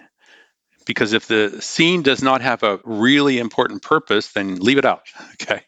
Because 0.88 1.14
if 1.14 1.28
the 1.28 1.62
scene 1.62 2.02
does 2.02 2.24
not 2.24 2.42
have 2.42 2.64
a 2.64 2.80
really 2.84 3.38
important 3.38 3.82
purpose, 3.82 4.32
then 4.32 4.56
leave 4.56 4.78
it 4.78 4.86
out. 4.86 5.04
Okay. 5.40 5.62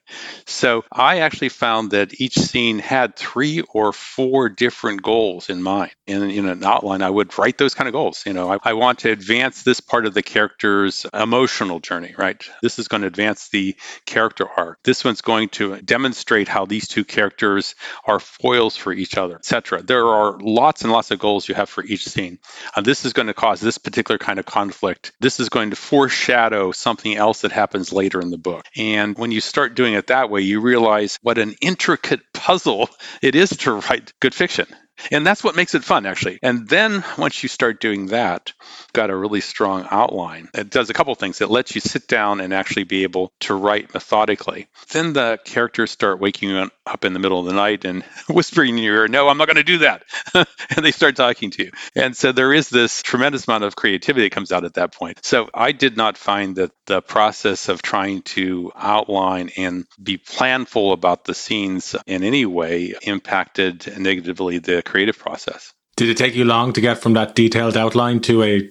So 0.48 0.84
I 0.92 1.20
actually 1.20 1.50
found 1.50 1.92
that 1.92 2.20
each 2.20 2.34
scene 2.34 2.80
had 2.80 3.16
three 3.16 3.62
or 3.62 3.94
four 3.94 4.50
different 4.50 5.04
goals 5.04 5.48
in 5.50 5.62
mind. 5.62 5.92
And 6.08 6.32
in 6.32 6.50
an 6.50 6.64
outline, 6.64 7.04
I 7.04 7.10
would 7.10 7.38
write 7.38 7.60
those 7.60 7.76
kind 7.76 7.88
of 7.88 7.94
goals. 7.94 8.24
You 8.26 8.34
know, 8.34 8.52
I, 8.52 8.58
I 8.64 8.74
want 8.74 9.00
to 9.00 9.12
advance 9.12 9.62
this 9.62 9.80
part 9.80 10.08
of 10.08 10.16
the 10.16 10.24
character's 10.24 11.06
emotional 11.14 11.80
journey, 11.80 12.16
right? 12.18 12.44
This 12.64 12.80
is 12.80 12.88
going 12.88 13.02
to 13.02 13.08
advance 13.08 13.50
the 13.50 13.76
character 14.06 14.48
arc. 14.50 14.80
This 14.84 15.06
one's 15.06 15.22
going 15.22 15.50
to 15.50 15.80
demonstrate 15.82 16.48
how 16.48 16.66
these 16.66 16.88
two 16.88 17.06
characters 17.06 17.76
are 18.06 18.20
foils 18.20 18.76
for 18.76 18.92
each 18.92 19.18
other, 19.18 19.36
etc. 19.36 19.84
There 19.84 20.08
are 20.08 20.40
lots 20.40 20.82
and 20.82 20.92
lots 20.92 21.12
of 21.12 21.20
goals 21.20 21.48
you 21.48 21.54
have 21.56 21.70
for 21.70 21.84
each 21.84 22.08
scene. 22.08 22.40
Uh, 22.76 22.82
this 22.82 23.06
is 23.06 23.14
going 23.14 23.28
to 23.28 23.34
cause 23.36 23.62
this 23.62 23.78
particular 23.78 24.18
kind 24.18 24.40
of 24.40 24.46
conflict 24.46 25.09
this 25.20 25.40
is 25.40 25.50
going 25.50 25.72
to 25.72 25.76
foreshadow 25.76 26.72
something 26.72 27.16
else 27.16 27.42
that 27.42 27.52
happens 27.52 27.92
later 27.92 28.22
in 28.22 28.30
the 28.30 28.38
book. 28.38 28.66
And 28.76 29.18
when 29.18 29.32
you 29.32 29.42
start 29.42 29.76
doing 29.76 29.94
it 29.94 30.08
that 30.08 30.30
way, 30.30 30.42
you 30.42 30.62
realize 30.62 31.20
what 31.22 31.38
an 31.38 31.56
intricate 31.62 32.22
puzzle 32.34 32.90
it 33.22 33.36
is 33.36 33.50
to 33.50 33.74
write 33.74 34.14
good 34.20 34.34
fiction. 34.34 34.68
And 35.12 35.26
that's 35.26 35.44
what 35.44 35.56
makes 35.56 35.76
it 35.76 35.84
fun, 35.84 36.06
actually. 36.06 36.40
And 36.42 36.68
then 36.68 37.04
once 37.18 37.42
you 37.44 37.50
start 37.50 37.80
doing 37.80 38.08
that, 38.08 38.54
got 38.94 39.10
a 39.10 39.16
really 39.16 39.42
strong 39.42 39.88
outline. 39.90 40.50
It 40.54 40.70
does 40.70 40.90
a 40.90 40.94
couple 40.94 41.14
things. 41.16 41.42
It 41.42 41.50
lets 41.50 41.76
you 41.76 41.82
sit 41.82 42.08
down 42.08 42.42
and 42.42 42.54
actually 42.54 42.84
be 42.84 43.04
able 43.04 43.32
to 43.42 43.54
write 43.54 43.94
methodically. 43.94 44.68
Then 44.92 45.14
the 45.14 45.40
characters 45.44 45.92
start 45.92 46.20
waking 46.20 46.50
you 46.50 46.70
up 46.86 47.06
in 47.06 47.14
the 47.14 47.20
middle 47.20 47.40
of 47.40 47.46
the 47.46 47.54
night 47.54 47.86
and 47.86 48.04
whispering 48.30 48.78
in 48.78 48.84
your 48.84 48.96
ear, 48.96 49.08
No, 49.08 49.30
I'm 49.30 49.38
not 49.38 49.48
going 49.48 49.58
to 49.58 49.64
do 49.64 49.80
that. 49.80 50.04
and 50.34 50.86
they 50.86 50.92
start 50.92 51.16
talking 51.16 51.52
to 51.52 51.66
you. 51.66 51.72
And 51.96 52.16
so 52.16 52.32
there 52.32 52.54
is 52.54 52.70
this 52.70 53.02
tremendous 53.02 53.48
amount 53.48 53.64
of 53.64 53.76
creativity 53.76 54.26
that 54.26 54.32
comes 54.32 54.52
out 54.52 54.66
at 54.66 54.76
that 54.76 54.94
point. 54.94 55.24
So 55.24 55.50
I 55.54 55.72
did 55.72 55.98
not 55.98 56.18
find 56.18 56.56
that 56.58 56.72
the 56.86 57.02
process 57.02 57.70
of 57.70 57.82
trying 57.82 58.22
to 58.24 58.72
outline 58.76 59.52
and 59.58 59.86
be 60.02 60.18
planful 60.18 60.94
about 60.94 61.26
the 61.26 61.34
scenes 61.36 61.96
in 62.08 62.24
any 62.24 62.46
way 62.46 62.96
impacted 63.04 63.98
negatively 63.98 64.60
the 64.60 64.82
creative 64.90 65.18
process. 65.18 65.74
Did 65.96 66.10
it 66.10 66.18
take 66.18 66.36
you 66.36 66.46
long 66.46 66.74
to 66.74 66.82
get 66.82 66.98
from 66.98 67.14
that 67.14 67.36
detailed 67.36 67.78
outline 67.78 68.20
to 68.22 68.44
a, 68.44 68.70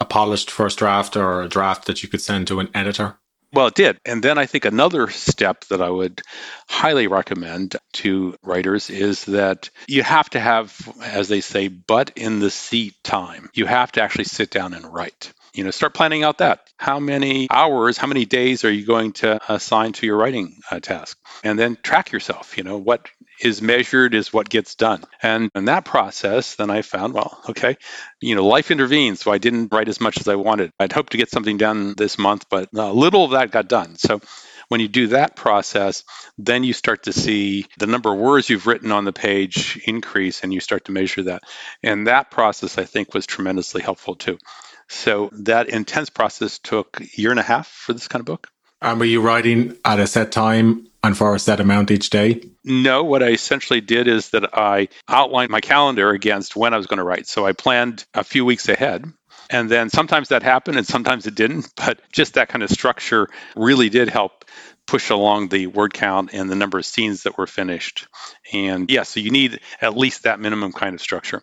a 0.00 0.04
polished 0.04 0.50
first 0.50 0.78
draft 0.78 1.16
or 1.16 1.42
a 1.42 1.48
draft 1.48 1.86
that 1.86 2.02
you 2.02 2.08
could 2.08 2.20
send 2.20 2.46
to 2.48 2.60
an 2.60 2.68
editor? 2.74 3.18
Well, 3.52 3.68
it 3.68 3.74
did. 3.74 3.98
And 4.04 4.22
then 4.22 4.38
I 4.38 4.46
think 4.46 4.64
another 4.64 5.08
step 5.08 5.64
that 5.70 5.80
I 5.80 5.88
would 5.88 6.20
highly 6.68 7.06
recommend 7.06 7.76
to 7.94 8.36
writers 8.42 8.90
is 8.90 9.24
that 9.26 9.70
you 9.88 10.02
have 10.02 10.28
to 10.30 10.40
have, 10.40 10.76
as 11.02 11.28
they 11.28 11.40
say, 11.40 11.68
butt 11.68 12.12
in 12.16 12.40
the 12.40 12.50
seat 12.50 12.94
time. 13.02 13.48
You 13.54 13.64
have 13.66 13.92
to 13.92 14.02
actually 14.02 14.24
sit 14.24 14.50
down 14.50 14.74
and 14.74 14.92
write 14.92 15.32
you 15.56 15.64
know 15.64 15.70
start 15.70 15.94
planning 15.94 16.22
out 16.22 16.38
that 16.38 16.60
how 16.76 17.00
many 17.00 17.48
hours 17.50 17.96
how 17.96 18.06
many 18.06 18.24
days 18.24 18.64
are 18.64 18.70
you 18.70 18.84
going 18.84 19.12
to 19.12 19.40
assign 19.52 19.92
to 19.92 20.06
your 20.06 20.16
writing 20.16 20.60
uh, 20.70 20.80
task 20.80 21.18
and 21.44 21.58
then 21.58 21.76
track 21.82 22.12
yourself 22.12 22.56
you 22.58 22.64
know 22.64 22.76
what 22.76 23.08
is 23.40 23.60
measured 23.60 24.14
is 24.14 24.32
what 24.32 24.48
gets 24.48 24.74
done. 24.74 25.04
And 25.22 25.50
in 25.54 25.66
that 25.66 25.84
process, 25.84 26.54
then 26.56 26.70
I 26.70 26.82
found, 26.82 27.14
well, 27.14 27.38
okay, 27.48 27.76
you 28.20 28.34
know, 28.34 28.46
life 28.46 28.70
intervened, 28.70 29.18
so 29.18 29.30
I 29.30 29.38
didn't 29.38 29.72
write 29.72 29.88
as 29.88 30.00
much 30.00 30.18
as 30.18 30.28
I 30.28 30.36
wanted. 30.36 30.72
I'd 30.80 30.92
hoped 30.92 31.12
to 31.12 31.18
get 31.18 31.30
something 31.30 31.56
done 31.56 31.94
this 31.96 32.18
month, 32.18 32.46
but 32.50 32.68
a 32.74 32.92
little 32.92 33.24
of 33.24 33.32
that 33.32 33.50
got 33.50 33.68
done. 33.68 33.96
So 33.96 34.20
when 34.68 34.80
you 34.80 34.88
do 34.88 35.08
that 35.08 35.36
process, 35.36 36.02
then 36.38 36.64
you 36.64 36.72
start 36.72 37.04
to 37.04 37.12
see 37.12 37.66
the 37.78 37.86
number 37.86 38.12
of 38.12 38.18
words 38.18 38.48
you've 38.48 38.66
written 38.66 38.90
on 38.90 39.04
the 39.04 39.12
page 39.12 39.80
increase 39.86 40.42
and 40.42 40.52
you 40.52 40.60
start 40.60 40.86
to 40.86 40.92
measure 40.92 41.24
that. 41.24 41.42
And 41.82 42.06
that 42.06 42.30
process, 42.30 42.78
I 42.78 42.84
think, 42.84 43.14
was 43.14 43.26
tremendously 43.26 43.82
helpful 43.82 44.16
too. 44.16 44.38
So 44.88 45.30
that 45.32 45.68
intense 45.68 46.10
process 46.10 46.58
took 46.58 47.00
a 47.00 47.06
year 47.20 47.30
and 47.30 47.40
a 47.40 47.44
half 47.44 47.66
for 47.66 47.92
this 47.92 48.08
kind 48.08 48.20
of 48.20 48.26
book. 48.26 48.48
And 48.82 49.00
were 49.00 49.06
you 49.06 49.20
writing 49.20 49.76
at 49.84 49.98
a 49.98 50.06
set 50.06 50.32
time 50.32 50.88
and 51.02 51.16
for 51.16 51.34
a 51.34 51.38
set 51.38 51.60
amount 51.60 51.90
each 51.90 52.10
day? 52.10 52.42
No, 52.64 53.04
what 53.04 53.22
I 53.22 53.28
essentially 53.28 53.80
did 53.80 54.06
is 54.06 54.30
that 54.30 54.56
I 54.56 54.88
outlined 55.08 55.50
my 55.50 55.60
calendar 55.60 56.10
against 56.10 56.56
when 56.56 56.74
I 56.74 56.76
was 56.76 56.86
going 56.86 56.98
to 56.98 57.04
write. 57.04 57.26
So 57.26 57.46
I 57.46 57.52
planned 57.52 58.04
a 58.14 58.24
few 58.24 58.44
weeks 58.44 58.68
ahead. 58.68 59.10
And 59.48 59.70
then 59.70 59.90
sometimes 59.90 60.28
that 60.28 60.42
happened 60.42 60.76
and 60.76 60.86
sometimes 60.86 61.26
it 61.26 61.34
didn't. 61.34 61.72
But 61.76 62.00
just 62.12 62.34
that 62.34 62.48
kind 62.48 62.62
of 62.62 62.70
structure 62.70 63.28
really 63.54 63.88
did 63.88 64.08
help 64.08 64.44
push 64.86 65.10
along 65.10 65.48
the 65.48 65.66
word 65.66 65.92
count 65.92 66.30
and 66.32 66.50
the 66.50 66.54
number 66.54 66.78
of 66.78 66.86
scenes 66.86 67.24
that 67.24 67.38
were 67.38 67.46
finished. 67.46 68.06
And 68.52 68.90
yeah, 68.90 69.02
so 69.02 69.20
you 69.20 69.30
need 69.30 69.60
at 69.80 69.96
least 69.96 70.24
that 70.24 70.40
minimum 70.40 70.72
kind 70.72 70.94
of 70.94 71.00
structure. 71.00 71.42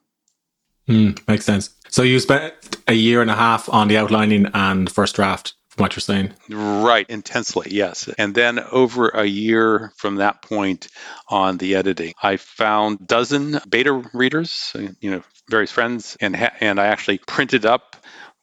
Mm, 0.88 1.28
makes 1.28 1.46
sense. 1.46 1.70
So 1.90 2.04
you 2.04 2.20
spent 2.20 2.54
a 2.88 2.94
year 2.94 3.22
and 3.22 3.30
a 3.30 3.36
half 3.36 3.70
on 3.70 3.88
the 3.88 3.98
outlining 3.98 4.48
and 4.54 4.90
first 4.92 5.16
draft 5.16 5.54
from 5.70 5.84
what 5.84 5.96
you're 5.96 6.02
saying. 6.02 6.34
Right, 6.50 7.06
intensely, 7.10 7.68
yes. 7.72 8.10
And 8.18 8.36
then 8.36 8.60
over 8.60 9.10
a 9.10 9.26
year 9.26 9.92
from 9.98 10.16
that 10.16 10.42
point 10.42 10.88
on 11.30 11.58
the 11.58 11.76
editing, 11.76 12.14
I 12.22 12.38
found 12.38 13.08
dozen 13.08 13.60
beta 13.70 13.94
readers, 14.14 14.76
you 15.00 15.12
know, 15.12 15.24
various 15.50 15.72
friends, 15.72 16.18
and 16.20 16.36
ha- 16.36 16.54
and 16.60 16.80
I 16.80 16.88
actually 16.88 17.20
printed 17.20 17.66
up 17.66 17.96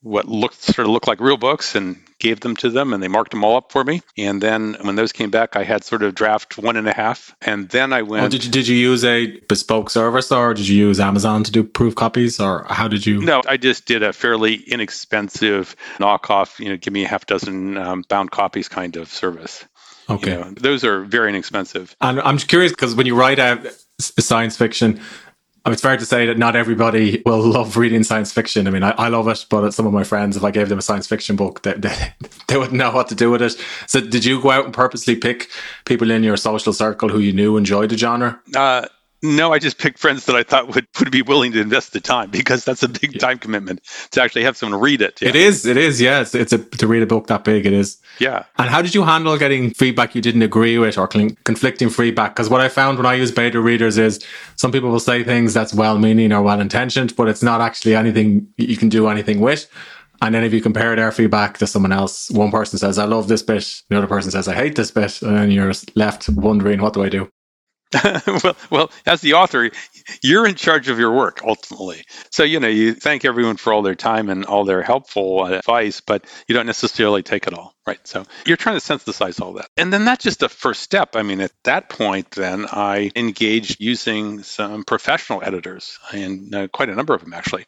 what 0.02 0.26
looked 0.26 0.62
sort 0.62 0.86
of 0.86 0.92
looked 0.92 1.08
like 1.08 1.20
real 1.20 1.36
books 1.36 1.74
and 1.74 1.96
gave 2.20 2.40
them 2.40 2.54
to 2.56 2.70
them 2.70 2.92
and 2.92 3.02
they 3.02 3.08
marked 3.08 3.32
them 3.32 3.42
all 3.42 3.56
up 3.56 3.72
for 3.72 3.82
me. 3.82 4.02
And 4.16 4.40
then 4.40 4.76
when 4.82 4.94
those 4.94 5.12
came 5.12 5.30
back 5.30 5.56
i 5.56 5.64
had 5.64 5.82
sort 5.84 6.02
of 6.02 6.14
draft 6.14 6.58
one 6.58 6.76
and 6.76 6.88
a 6.88 6.92
half. 6.92 7.34
And 7.40 7.68
then 7.70 7.92
i 7.92 8.02
went 8.02 8.24
oh, 8.24 8.28
did, 8.28 8.44
you, 8.44 8.50
did 8.50 8.68
you 8.68 8.76
use 8.76 9.04
a 9.04 9.38
bespoke 9.48 9.90
service 9.90 10.30
or 10.30 10.54
did 10.54 10.68
you 10.68 10.76
use 10.76 11.00
amazon 11.00 11.42
to 11.44 11.50
do 11.50 11.64
proof 11.64 11.94
copies 11.94 12.38
or 12.38 12.64
how 12.68 12.86
did 12.86 13.04
you? 13.04 13.20
No 13.20 13.42
i 13.48 13.56
just 13.56 13.86
did 13.86 14.02
a 14.02 14.12
fairly 14.12 14.54
inexpensive 14.54 15.74
knockoff 15.98 16.60
you 16.60 16.68
know 16.68 16.76
give 16.76 16.92
me 16.92 17.04
a 17.04 17.08
half 17.08 17.26
dozen 17.26 17.76
um, 17.76 18.04
bound 18.08 18.30
copies 18.30 18.68
kind 18.68 18.96
of 18.96 19.08
service. 19.08 19.64
Okay. 20.08 20.32
you 20.32 20.38
know, 20.38 20.50
those 20.56 20.82
are 20.82 21.04
very 21.04 21.30
inexpensive. 21.30 21.96
And 22.00 22.20
i'm 22.20 22.38
curious 22.38 22.72
because 22.72 22.94
when 22.94 23.06
you 23.06 23.16
write 23.16 23.38
out 23.38 23.66
science 24.00 24.56
fiction 24.56 25.00
it's 25.66 25.82
fair 25.82 25.96
to 25.96 26.06
say 26.06 26.26
that 26.26 26.38
not 26.38 26.56
everybody 26.56 27.22
will 27.26 27.40
love 27.46 27.76
reading 27.76 28.02
science 28.02 28.32
fiction. 28.32 28.66
I 28.66 28.70
mean, 28.70 28.82
I, 28.82 28.90
I 28.92 29.08
love 29.08 29.28
it, 29.28 29.44
but 29.50 29.72
some 29.72 29.86
of 29.86 29.92
my 29.92 30.04
friends, 30.04 30.36
if 30.36 30.44
I 30.44 30.50
gave 30.50 30.68
them 30.68 30.78
a 30.78 30.82
science 30.82 31.06
fiction 31.06 31.36
book, 31.36 31.62
they, 31.62 31.74
they, 31.74 32.14
they, 32.48 32.56
wouldn't 32.56 32.76
know 32.76 32.90
what 32.90 33.08
to 33.08 33.14
do 33.14 33.30
with 33.30 33.42
it. 33.42 33.56
So, 33.86 34.00
did 34.00 34.24
you 34.24 34.40
go 34.40 34.50
out 34.50 34.64
and 34.64 34.74
purposely 34.74 35.16
pick 35.16 35.50
people 35.84 36.10
in 36.10 36.22
your 36.22 36.36
social 36.36 36.72
circle 36.72 37.08
who 37.08 37.18
you 37.18 37.32
knew 37.32 37.56
enjoyed 37.56 37.90
the 37.90 37.98
genre? 37.98 38.40
Uh, 38.54 38.86
no, 39.22 39.52
I 39.52 39.58
just 39.58 39.78
picked 39.78 39.98
friends 39.98 40.24
that 40.26 40.36
I 40.36 40.42
thought 40.42 40.74
would, 40.74 40.86
would 40.98 41.10
be 41.10 41.22
willing 41.22 41.52
to 41.52 41.60
invest 41.60 41.92
the 41.92 42.00
time 42.00 42.30
because 42.30 42.64
that's 42.64 42.82
a 42.82 42.88
big 42.88 43.18
time 43.18 43.38
commitment 43.38 43.80
to 44.12 44.22
actually 44.22 44.44
have 44.44 44.56
someone 44.56 44.80
read 44.80 45.02
it. 45.02 45.20
Yeah. 45.20 45.28
It 45.28 45.36
is. 45.36 45.66
It 45.66 45.76
is. 45.76 46.00
Yeah. 46.00 46.20
It's, 46.22 46.34
it's 46.34 46.52
a, 46.52 46.58
to 46.58 46.86
read 46.86 47.02
a 47.02 47.06
book 47.06 47.26
that 47.26 47.44
big. 47.44 47.66
It 47.66 47.72
is. 47.72 47.98
Yeah. 48.18 48.44
And 48.58 48.70
how 48.70 48.80
did 48.80 48.94
you 48.94 49.04
handle 49.04 49.36
getting 49.36 49.74
feedback 49.74 50.14
you 50.14 50.22
didn't 50.22 50.42
agree 50.42 50.78
with 50.78 50.96
or 50.96 51.06
conflicting 51.06 51.90
feedback? 51.90 52.34
Because 52.34 52.48
what 52.48 52.60
I 52.60 52.68
found 52.68 52.98
when 52.98 53.06
I 53.06 53.14
use 53.14 53.30
beta 53.30 53.60
readers 53.60 53.98
is 53.98 54.24
some 54.56 54.72
people 54.72 54.90
will 54.90 55.00
say 55.00 55.22
things 55.22 55.52
that's 55.52 55.74
well 55.74 55.98
meaning 55.98 56.32
or 56.32 56.42
well 56.42 56.60
intentioned, 56.60 57.14
but 57.16 57.28
it's 57.28 57.42
not 57.42 57.60
actually 57.60 57.94
anything 57.94 58.48
you 58.56 58.76
can 58.76 58.88
do 58.88 59.08
anything 59.08 59.40
with. 59.40 59.70
And 60.22 60.34
then 60.34 60.44
if 60.44 60.52
you 60.52 60.60
compare 60.60 60.94
their 60.96 61.12
feedback 61.12 61.58
to 61.58 61.66
someone 61.66 61.92
else, 61.92 62.30
one 62.30 62.50
person 62.50 62.78
says, 62.78 62.98
I 62.98 63.06
love 63.06 63.28
this 63.28 63.42
bit. 63.42 63.82
The 63.88 63.96
other 63.96 64.06
person 64.06 64.30
says, 64.30 64.48
I 64.48 64.54
hate 64.54 64.76
this 64.76 64.90
bit. 64.90 65.22
And 65.22 65.36
then 65.36 65.50
you're 65.50 65.72
left 65.94 66.28
wondering, 66.28 66.82
what 66.82 66.92
do 66.92 67.02
I 67.02 67.08
do? 67.08 67.30
well, 68.44 68.56
well, 68.70 68.90
as 69.04 69.20
the 69.20 69.34
author, 69.34 69.70
you're 70.22 70.46
in 70.46 70.54
charge 70.54 70.88
of 70.88 70.98
your 70.98 71.12
work 71.12 71.40
ultimately. 71.44 72.04
So, 72.30 72.44
you 72.44 72.60
know, 72.60 72.68
you 72.68 72.94
thank 72.94 73.24
everyone 73.24 73.56
for 73.56 73.72
all 73.72 73.82
their 73.82 73.96
time 73.96 74.28
and 74.28 74.44
all 74.44 74.64
their 74.64 74.82
helpful 74.82 75.44
advice, 75.44 76.00
but 76.00 76.24
you 76.46 76.54
don't 76.54 76.66
necessarily 76.66 77.22
take 77.22 77.46
it 77.48 77.54
all, 77.54 77.74
right? 77.86 77.98
So, 78.06 78.24
you're 78.46 78.56
trying 78.56 78.76
to 78.76 78.80
synthesize 78.80 79.40
all 79.40 79.54
that. 79.54 79.68
And 79.76 79.92
then 79.92 80.04
that's 80.04 80.22
just 80.22 80.42
a 80.42 80.48
first 80.48 80.82
step. 80.82 81.16
I 81.16 81.22
mean, 81.22 81.40
at 81.40 81.52
that 81.64 81.88
point, 81.88 82.30
then 82.30 82.66
I 82.70 83.10
engaged 83.16 83.80
using 83.80 84.42
some 84.44 84.84
professional 84.84 85.42
editors 85.42 85.98
and 86.12 86.54
uh, 86.54 86.68
quite 86.68 86.90
a 86.90 86.94
number 86.94 87.14
of 87.14 87.22
them 87.22 87.34
actually. 87.34 87.66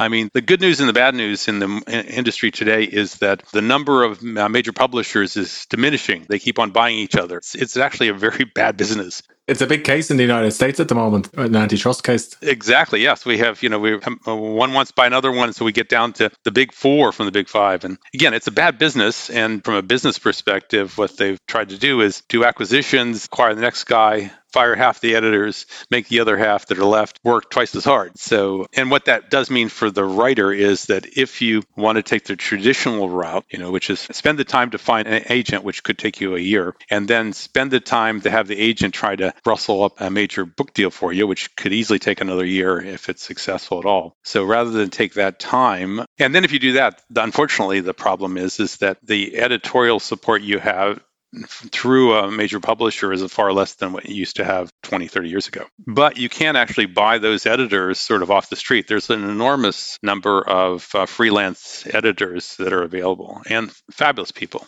I 0.00 0.08
mean, 0.08 0.30
the 0.32 0.40
good 0.40 0.62
news 0.62 0.80
and 0.80 0.88
the 0.88 0.94
bad 0.94 1.14
news 1.14 1.46
in 1.46 1.58
the 1.58 2.06
industry 2.08 2.50
today 2.50 2.84
is 2.84 3.16
that 3.16 3.44
the 3.52 3.60
number 3.60 4.02
of 4.02 4.22
uh, 4.24 4.48
major 4.48 4.72
publishers 4.72 5.36
is 5.36 5.66
diminishing. 5.66 6.24
They 6.26 6.38
keep 6.38 6.58
on 6.58 6.70
buying 6.70 6.96
each 6.96 7.16
other. 7.16 7.36
It's, 7.36 7.54
it's 7.54 7.76
actually 7.76 8.08
a 8.08 8.14
very 8.14 8.44
bad 8.54 8.78
business. 8.78 9.22
It's 9.46 9.60
a 9.60 9.66
big 9.66 9.84
case 9.84 10.10
in 10.10 10.16
the 10.16 10.22
United 10.22 10.52
States 10.52 10.80
at 10.80 10.88
the 10.88 10.94
moment, 10.94 11.28
an 11.34 11.54
antitrust 11.54 12.02
case. 12.02 12.34
Exactly. 12.40 13.02
Yes, 13.02 13.26
we 13.26 13.36
have. 13.38 13.62
You 13.62 13.68
know, 13.68 13.78
we 13.78 13.90
have 13.90 14.06
uh, 14.26 14.34
one 14.34 14.72
wants 14.72 14.92
to 14.92 14.94
buy 14.94 15.06
another 15.06 15.32
one, 15.32 15.52
so 15.52 15.66
we 15.66 15.72
get 15.72 15.90
down 15.90 16.14
to 16.14 16.30
the 16.44 16.52
big 16.52 16.72
four 16.72 17.12
from 17.12 17.26
the 17.26 17.32
big 17.32 17.48
five. 17.48 17.84
And 17.84 17.98
again, 18.14 18.32
it's 18.32 18.46
a 18.46 18.52
bad 18.52 18.78
business. 18.78 19.28
And 19.28 19.62
from 19.62 19.74
a 19.74 19.82
business 19.82 20.18
perspective, 20.18 20.96
what 20.96 21.16
they've 21.18 21.38
tried 21.46 21.70
to 21.70 21.78
do 21.78 22.00
is 22.00 22.22
do 22.28 22.44
acquisitions, 22.44 23.26
acquire 23.26 23.54
the 23.54 23.60
next 23.60 23.84
guy, 23.84 24.30
fire 24.52 24.74
half 24.74 25.00
the 25.00 25.14
editors, 25.14 25.66
make 25.90 26.08
the 26.08 26.20
other 26.20 26.36
half 26.36 26.66
that 26.66 26.78
are 26.78 26.84
left 26.84 27.20
work 27.24 27.50
twice 27.50 27.74
as 27.74 27.84
hard. 27.84 28.18
So, 28.18 28.66
and 28.72 28.90
what 28.90 29.06
that 29.06 29.30
does 29.30 29.50
mean 29.50 29.68
for 29.68 29.90
the 29.90 30.04
writer 30.04 30.52
is 30.52 30.86
that 30.86 31.16
if 31.16 31.42
you 31.42 31.62
want 31.76 31.96
to 31.96 32.02
take 32.02 32.24
the 32.24 32.36
traditional 32.36 33.08
route, 33.08 33.44
you 33.50 33.58
know, 33.58 33.70
which 33.70 33.90
is 33.90 34.00
spend 34.00 34.38
the 34.38 34.44
time 34.44 34.70
to 34.70 34.78
find 34.78 35.06
an 35.06 35.24
agent, 35.28 35.64
which 35.64 35.82
could 35.82 35.98
take 35.98 36.20
you 36.20 36.36
a 36.36 36.40
year, 36.40 36.74
and 36.90 37.06
then 37.08 37.32
spend 37.32 37.70
the 37.70 37.80
time 37.80 38.20
to 38.22 38.30
have 38.30 38.48
the 38.48 38.58
agent 38.58 38.94
try 38.94 39.16
to 39.16 39.32
rustle 39.46 39.82
up 39.82 40.00
a 40.00 40.10
major 40.10 40.44
book 40.44 40.74
deal 40.74 40.90
for 40.90 41.12
you, 41.12 41.26
which 41.26 41.54
could 41.56 41.72
easily 41.72 41.98
take 41.98 42.20
another 42.20 42.44
year 42.44 42.80
if 42.80 43.08
it's 43.08 43.22
successful 43.22 43.78
at 43.78 43.86
all. 43.86 44.16
So 44.24 44.44
rather 44.44 44.70
than 44.70 44.90
take 44.90 45.14
that 45.14 45.38
time, 45.38 46.04
and 46.18 46.34
then 46.34 46.44
if 46.44 46.52
you 46.52 46.58
do 46.58 46.72
that, 46.72 47.02
unfortunately, 47.14 47.80
the 47.80 47.94
problem 47.94 48.36
is 48.36 48.60
is 48.60 48.78
that 48.78 48.98
the 49.02 49.38
editorial 49.38 50.00
support 50.00 50.42
you 50.42 50.58
have 50.58 51.00
through 51.46 52.14
a 52.14 52.30
major 52.30 52.60
publisher 52.60 53.12
is 53.12 53.22
far 53.32 53.52
less 53.52 53.74
than 53.74 53.92
what 53.92 54.08
you 54.08 54.14
used 54.14 54.36
to 54.36 54.44
have 54.44 54.72
20, 54.82 55.06
30 55.06 55.28
years 55.28 55.48
ago. 55.48 55.64
But 55.86 56.16
you 56.16 56.28
can 56.28 56.56
actually 56.56 56.86
buy 56.86 57.18
those 57.18 57.46
editors 57.46 58.00
sort 58.00 58.22
of 58.22 58.30
off 58.30 58.50
the 58.50 58.56
street. 58.56 58.88
There's 58.88 59.10
an 59.10 59.22
enormous 59.22 59.98
number 60.02 60.42
of 60.42 60.88
uh, 60.94 61.06
freelance 61.06 61.86
editors 61.92 62.56
that 62.56 62.72
are 62.72 62.82
available 62.82 63.42
and 63.48 63.70
fabulous 63.92 64.32
people. 64.32 64.66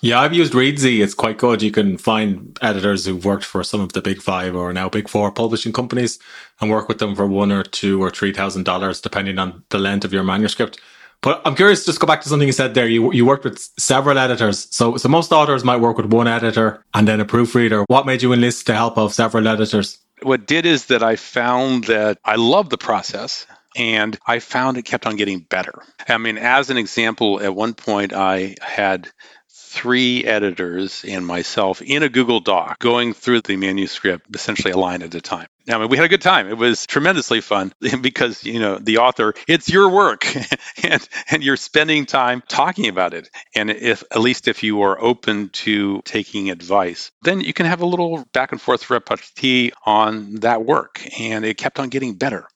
Yeah, 0.00 0.20
I've 0.20 0.34
used 0.34 0.52
Reedsy. 0.52 1.02
It's 1.02 1.14
quite 1.14 1.38
good. 1.38 1.62
You 1.62 1.70
can 1.70 1.96
find 1.96 2.58
editors 2.60 3.06
who've 3.06 3.24
worked 3.24 3.44
for 3.44 3.64
some 3.64 3.80
of 3.80 3.94
the 3.94 4.02
big 4.02 4.20
five 4.20 4.54
or 4.54 4.70
now 4.72 4.90
big 4.90 5.08
four 5.08 5.32
publishing 5.32 5.72
companies 5.72 6.18
and 6.60 6.70
work 6.70 6.88
with 6.88 6.98
them 6.98 7.14
for 7.14 7.26
one 7.26 7.50
or 7.50 7.62
two 7.62 8.02
or 8.02 8.10
three 8.10 8.32
thousand 8.32 8.64
dollars, 8.64 9.00
depending 9.00 9.38
on 9.38 9.64
the 9.70 9.78
length 9.78 10.04
of 10.04 10.12
your 10.12 10.22
manuscript. 10.22 10.78
But 11.24 11.40
I'm 11.46 11.56
curious, 11.56 11.86
just 11.86 12.00
go 12.00 12.06
back 12.06 12.20
to 12.20 12.28
something 12.28 12.46
you 12.46 12.52
said 12.52 12.74
there. 12.74 12.86
You 12.86 13.10
you 13.14 13.24
worked 13.24 13.44
with 13.44 13.58
several 13.78 14.18
editors. 14.18 14.68
So 14.70 14.98
so 14.98 15.08
most 15.08 15.32
authors 15.32 15.64
might 15.64 15.78
work 15.78 15.96
with 15.96 16.12
one 16.12 16.28
editor 16.28 16.84
and 16.92 17.08
then 17.08 17.18
a 17.18 17.24
proofreader. 17.24 17.84
What 17.88 18.04
made 18.04 18.22
you 18.22 18.34
enlist 18.34 18.66
the 18.66 18.74
help 18.74 18.98
of 18.98 19.14
several 19.14 19.48
editors? 19.48 19.98
What 20.22 20.46
did 20.46 20.66
is 20.66 20.86
that 20.86 21.02
I 21.02 21.16
found 21.16 21.84
that 21.84 22.18
I 22.26 22.36
love 22.36 22.68
the 22.68 22.76
process 22.76 23.46
and 23.74 24.18
I 24.26 24.38
found 24.38 24.76
it 24.76 24.82
kept 24.82 25.06
on 25.06 25.16
getting 25.16 25.40
better. 25.40 25.82
I 26.06 26.18
mean, 26.18 26.36
as 26.36 26.68
an 26.68 26.76
example, 26.76 27.40
at 27.40 27.54
one 27.54 27.72
point 27.72 28.12
I 28.12 28.56
had 28.60 29.08
three 29.48 30.24
editors 30.24 31.04
and 31.08 31.26
myself 31.26 31.80
in 31.80 32.02
a 32.02 32.10
Google 32.10 32.40
Doc 32.40 32.78
going 32.80 33.14
through 33.14 33.40
the 33.40 33.56
manuscript 33.56 34.26
essentially 34.34 34.72
a 34.72 34.76
line 34.76 35.02
at 35.02 35.14
a 35.14 35.22
time. 35.22 35.48
I 35.68 35.78
mean, 35.78 35.88
we 35.88 35.96
had 35.96 36.04
a 36.04 36.08
good 36.08 36.22
time. 36.22 36.48
It 36.48 36.58
was 36.58 36.86
tremendously 36.86 37.40
fun 37.40 37.72
because, 38.00 38.44
you 38.44 38.58
know, 38.58 38.78
the 38.78 38.98
author, 38.98 39.34
it's 39.48 39.68
your 39.68 39.88
work 39.88 40.26
and, 40.82 41.08
and 41.30 41.42
you're 41.42 41.56
spending 41.56 42.06
time 42.06 42.42
talking 42.48 42.88
about 42.88 43.14
it. 43.14 43.30
And 43.54 43.70
if, 43.70 44.02
at 44.10 44.20
least 44.20 44.46
if 44.46 44.62
you 44.62 44.82
are 44.82 45.00
open 45.02 45.48
to 45.50 46.02
taking 46.04 46.50
advice, 46.50 47.10
then 47.22 47.40
you 47.40 47.52
can 47.52 47.66
have 47.66 47.80
a 47.80 47.86
little 47.86 48.26
back 48.32 48.52
and 48.52 48.60
forth 48.60 48.90
repartee 48.90 49.72
on 49.86 50.36
that 50.36 50.64
work. 50.64 51.06
And 51.18 51.44
it 51.44 51.56
kept 51.56 51.78
on 51.78 51.88
getting 51.88 52.14
better. 52.14 52.46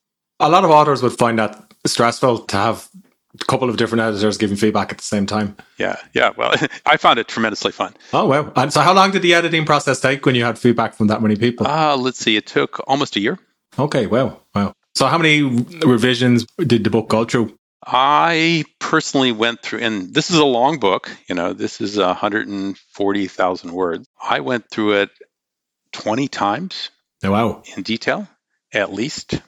A 0.41 0.49
lot 0.49 0.65
of 0.65 0.71
authors 0.71 1.03
would 1.03 1.17
find 1.19 1.39
that 1.39 1.73
stressful 1.87 2.41
to 2.41 2.57
have 2.57 2.89
a 3.41 3.45
couple 3.45 3.69
of 3.69 3.77
different 3.77 4.03
editors 4.03 4.39
giving 4.39 4.57
feedback 4.57 4.91
at 4.91 4.99
the 4.99 5.05
same 5.05 5.27
time. 5.27 5.57
Yeah, 5.79 5.97
yeah. 6.15 6.31
Well, 6.37 6.55
I 6.87 6.97
found 6.97 7.19
it 7.19 7.29
tremendously 7.29 7.73
fun. 7.73 7.95
Oh 8.13 8.27
wow! 8.27 8.53
And 8.57 8.73
so, 8.73 8.81
how 8.81 8.93
long 8.95 9.11
did 9.11 9.23
the 9.23 9.35
editing 9.35 9.65
process 9.65 10.01
take 10.01 10.25
when 10.27 10.35
you 10.35 10.45
had 10.45 10.59
feedback 10.59 10.95
from 10.95 11.09
that 11.09 11.23
many 11.23 11.37
people? 11.37 11.67
Uh, 11.67 11.97
let's 11.97 12.19
see. 12.19 12.37
It 12.37 12.47
took 12.47 12.81
almost 12.89 13.17
a 13.17 13.21
year. 13.21 13.39
Okay. 13.79 14.07
Wow. 14.07 14.41
Wow. 14.55 14.75
So, 14.95 15.07
how 15.07 15.19
many 15.19 15.43
revisions 15.43 16.47
did 16.59 16.85
the 16.85 16.91
book 16.91 17.09
go 17.09 17.25
through? 17.25 17.57
I 17.87 18.65
personally 18.81 19.33
went 19.33 19.63
through, 19.63 19.81
and 19.81 20.13
this 20.13 20.31
is 20.31 20.39
a 20.39 20.45
long 20.45 20.79
book. 20.79 21.11
You 21.29 21.35
know, 21.35 21.53
this 21.53 21.81
is 21.81 21.97
140,000 21.97 23.73
words. 23.73 24.07
I 24.23 24.41
went 24.41 24.69
through 24.71 25.03
it 25.03 25.11
20 25.93 26.29
times. 26.29 26.91
Oh, 27.23 27.31
wow! 27.31 27.63
In 27.77 27.83
detail, 27.83 28.29
at 28.73 28.93
least. 28.93 29.41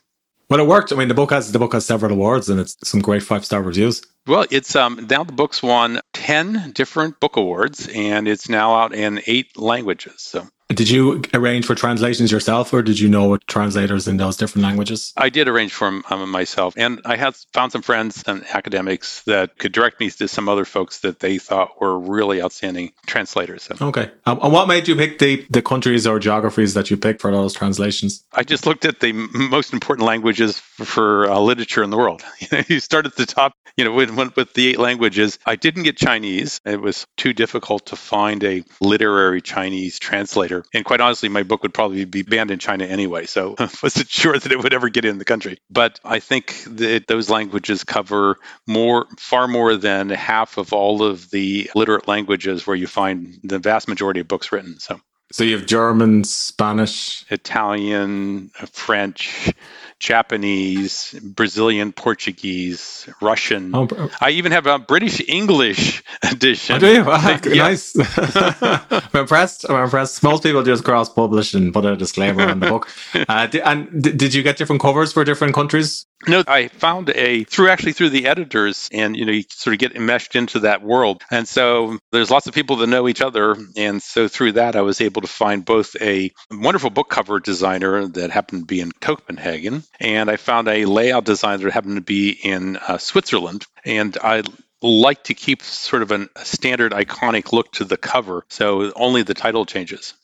Well, 0.50 0.58
it 0.58 0.66
worked. 0.66 0.92
I 0.92 0.96
mean, 0.96 1.06
the 1.06 1.14
book 1.14 1.30
has 1.30 1.52
the 1.52 1.60
book 1.60 1.72
has 1.74 1.86
several 1.86 2.12
awards 2.12 2.48
and 2.48 2.58
it's 2.58 2.76
some 2.82 3.00
great 3.00 3.22
five 3.22 3.44
star 3.44 3.62
reviews. 3.62 4.02
Well, 4.26 4.46
it's 4.50 4.74
um, 4.74 5.06
now 5.08 5.22
the 5.22 5.32
book's 5.32 5.62
won 5.62 6.00
ten 6.12 6.72
different 6.72 7.20
book 7.20 7.36
awards, 7.36 7.88
and 7.88 8.26
it's 8.26 8.48
now 8.48 8.74
out 8.74 8.92
in 8.92 9.22
eight 9.26 9.56
languages. 9.56 10.14
So 10.18 10.48
did 10.74 10.88
you 10.88 11.22
arrange 11.34 11.66
for 11.66 11.74
translations 11.74 12.30
yourself, 12.30 12.72
or 12.72 12.82
did 12.82 12.98
you 12.98 13.08
know 13.08 13.36
translators 13.36 14.06
in 14.06 14.18
those 14.18 14.36
different 14.36 14.64
languages? 14.64 15.12
I 15.16 15.28
did 15.28 15.48
arrange 15.48 15.72
for 15.72 15.90
them 15.90 16.04
um, 16.10 16.30
myself, 16.30 16.74
and 16.76 17.00
I 17.04 17.16
had 17.16 17.34
found 17.52 17.72
some 17.72 17.82
friends 17.82 18.22
and 18.26 18.44
academics 18.52 19.22
that 19.24 19.58
could 19.58 19.72
direct 19.72 19.98
me 19.98 20.10
to 20.10 20.28
some 20.28 20.48
other 20.48 20.64
folks 20.64 21.00
that 21.00 21.18
they 21.18 21.38
thought 21.38 21.80
were 21.80 21.98
really 21.98 22.40
outstanding 22.40 22.92
translators. 23.06 23.68
Okay, 23.80 24.10
um, 24.26 24.38
and 24.42 24.52
what 24.52 24.68
made 24.68 24.86
you 24.86 24.94
pick 24.94 25.18
the 25.18 25.44
the 25.50 25.62
countries 25.62 26.06
or 26.06 26.20
geographies 26.20 26.74
that 26.74 26.90
you 26.90 26.96
picked 26.96 27.20
for 27.20 27.32
those 27.32 27.52
translations? 27.52 28.24
I 28.32 28.44
just 28.44 28.64
looked 28.66 28.84
at 28.84 29.00
the 29.00 29.12
most 29.12 29.72
important 29.72 30.06
languages 30.06 30.58
for 30.58 31.28
uh, 31.28 31.38
literature 31.40 31.82
in 31.82 31.90
the 31.90 31.96
world. 31.96 32.22
you 32.68 32.78
start 32.78 33.06
at 33.06 33.16
the 33.16 33.26
top, 33.26 33.54
you 33.76 33.84
know, 33.84 33.92
with, 33.92 34.10
with 34.36 34.54
the 34.54 34.68
eight 34.68 34.78
languages. 34.78 35.38
I 35.44 35.56
didn't 35.56 35.82
get 35.82 35.96
Chinese; 35.96 36.60
it 36.64 36.80
was 36.80 37.06
too 37.16 37.32
difficult 37.32 37.86
to 37.86 37.96
find 37.96 38.44
a 38.44 38.62
literary 38.80 39.40
Chinese 39.40 39.98
translator 39.98 40.59
and 40.74 40.84
quite 40.84 41.00
honestly, 41.00 41.28
my 41.28 41.42
book 41.42 41.62
would 41.62 41.74
probably 41.74 42.04
be 42.04 42.22
banned 42.22 42.50
in 42.50 42.58
China 42.58 42.84
anyway. 42.84 43.26
So 43.26 43.54
I 43.58 43.70
wasn't 43.82 44.08
sure 44.08 44.38
that 44.38 44.50
it 44.50 44.62
would 44.62 44.72
ever 44.72 44.88
get 44.88 45.04
in 45.04 45.18
the 45.18 45.24
country. 45.24 45.58
But 45.70 46.00
I 46.04 46.20
think 46.20 46.62
that 46.66 47.06
those 47.06 47.30
languages 47.30 47.84
cover 47.84 48.38
more, 48.66 49.06
far 49.18 49.48
more 49.48 49.76
than 49.76 50.10
half 50.10 50.58
of 50.58 50.72
all 50.72 51.02
of 51.02 51.30
the 51.30 51.70
literate 51.74 52.08
languages 52.08 52.66
where 52.66 52.76
you 52.76 52.86
find 52.86 53.38
the 53.42 53.58
vast 53.58 53.88
majority 53.88 54.20
of 54.20 54.28
books 54.28 54.52
written. 54.52 54.78
So. 54.78 55.00
So 55.32 55.44
you 55.44 55.56
have 55.56 55.66
German, 55.66 56.24
Spanish, 56.24 57.24
Italian, 57.30 58.50
uh, 58.60 58.66
French, 58.66 59.52
Japanese, 60.00 61.14
Brazilian, 61.22 61.92
Portuguese, 61.92 63.08
Russian. 63.20 63.72
Oh, 63.74 63.86
I 64.20 64.30
even 64.30 64.50
have 64.52 64.66
a 64.66 64.78
British 64.78 65.20
English 65.28 66.02
edition. 66.22 66.76
Oh, 66.76 66.78
do 66.78 66.92
you? 66.92 67.04
Ah, 67.06 67.38
nice. 67.44 67.94
I'm 68.20 69.20
impressed. 69.20 69.68
I'm 69.68 69.84
impressed. 69.84 70.22
Most 70.22 70.42
people 70.42 70.62
just 70.62 70.84
cross 70.84 71.08
publish 71.10 71.54
and 71.54 71.72
put 71.72 71.84
a 71.84 71.96
disclaimer 71.96 72.42
on 72.48 72.60
the 72.60 72.68
book. 72.68 72.88
Uh, 73.28 73.46
and 73.64 74.02
did 74.02 74.34
you 74.34 74.42
get 74.42 74.56
different 74.56 74.80
covers 74.80 75.12
for 75.12 75.24
different 75.24 75.54
countries? 75.54 76.06
No, 76.26 76.42
I 76.46 76.68
found 76.68 77.10
a 77.10 77.44
through 77.44 77.68
actually 77.68 77.92
through 77.92 78.10
the 78.10 78.26
editors, 78.26 78.88
and 78.92 79.16
you 79.16 79.24
know, 79.24 79.32
you 79.32 79.44
sort 79.48 79.74
of 79.74 79.78
get 79.78 79.94
enmeshed 79.94 80.36
into 80.36 80.60
that 80.60 80.82
world. 80.82 81.22
And 81.30 81.48
so 81.48 81.98
there's 82.12 82.30
lots 82.30 82.46
of 82.46 82.54
people 82.54 82.76
that 82.76 82.88
know 82.88 83.08
each 83.08 83.22
other, 83.22 83.56
and 83.76 84.02
so 84.02 84.28
through 84.28 84.52
that, 84.52 84.76
I 84.76 84.82
was 84.82 85.00
able 85.00 85.22
to 85.22 85.28
find 85.28 85.64
both 85.64 85.96
a 86.00 86.30
wonderful 86.50 86.90
book 86.90 87.08
cover 87.08 87.40
designer 87.40 88.06
that 88.06 88.30
happened 88.30 88.62
to 88.62 88.66
be 88.66 88.80
in 88.80 88.92
Copenhagen, 88.92 89.82
and 89.98 90.30
I 90.30 90.36
found 90.36 90.68
a 90.68 90.84
layout 90.84 91.24
designer 91.24 91.64
that 91.64 91.72
happened 91.72 91.96
to 91.96 92.02
be 92.02 92.30
in 92.30 92.76
uh, 92.76 92.98
Switzerland. 92.98 93.66
And 93.84 94.16
I 94.22 94.42
like 94.82 95.24
to 95.24 95.34
keep 95.34 95.62
sort 95.62 96.02
of 96.02 96.10
a 96.10 96.28
standard 96.44 96.92
iconic 96.92 97.52
look 97.52 97.72
to 97.72 97.84
the 97.84 97.96
cover, 97.96 98.44
so 98.48 98.92
only 98.96 99.22
the 99.22 99.34
title 99.34 99.66
changes. 99.66 100.14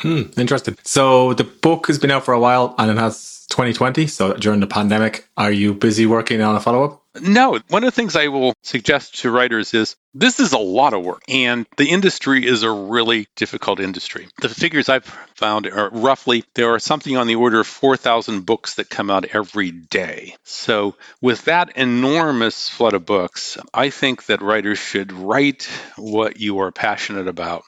Hmm, 0.00 0.22
interesting. 0.36 0.76
So 0.84 1.34
the 1.34 1.44
book 1.44 1.88
has 1.88 1.98
been 1.98 2.10
out 2.10 2.24
for 2.24 2.32
a 2.32 2.38
while 2.38 2.74
and 2.78 2.90
it 2.90 2.98
has 2.98 3.46
2020. 3.50 4.06
So 4.06 4.34
during 4.34 4.60
the 4.60 4.66
pandemic, 4.66 5.28
are 5.36 5.50
you 5.50 5.74
busy 5.74 6.06
working 6.06 6.40
on 6.40 6.54
a 6.54 6.60
follow 6.60 6.84
up? 6.84 7.02
No. 7.22 7.58
One 7.68 7.84
of 7.84 7.88
the 7.88 7.96
things 7.96 8.16
I 8.16 8.28
will 8.28 8.54
suggest 8.62 9.20
to 9.20 9.30
writers 9.30 9.74
is 9.74 9.96
this 10.14 10.40
is 10.40 10.52
a 10.52 10.58
lot 10.58 10.94
of 10.94 11.04
work, 11.04 11.22
and 11.28 11.66
the 11.76 11.90
industry 11.90 12.46
is 12.46 12.62
a 12.62 12.70
really 12.70 13.28
difficult 13.36 13.78
industry. 13.78 14.28
The 14.40 14.48
figures 14.48 14.88
I've 14.88 15.04
found 15.36 15.66
are 15.66 15.90
roughly 15.90 16.44
there 16.54 16.74
are 16.74 16.78
something 16.78 17.16
on 17.16 17.26
the 17.26 17.36
order 17.36 17.60
of 17.60 17.66
4,000 17.66 18.46
books 18.46 18.74
that 18.74 18.90
come 18.90 19.10
out 19.10 19.26
every 19.26 19.70
day. 19.70 20.34
So, 20.44 20.96
with 21.20 21.44
that 21.44 21.76
enormous 21.76 22.68
flood 22.68 22.94
of 22.94 23.06
books, 23.06 23.58
I 23.72 23.90
think 23.90 24.26
that 24.26 24.42
writers 24.42 24.78
should 24.78 25.12
write 25.12 25.68
what 25.96 26.40
you 26.40 26.60
are 26.60 26.72
passionate 26.72 27.28
about 27.28 27.64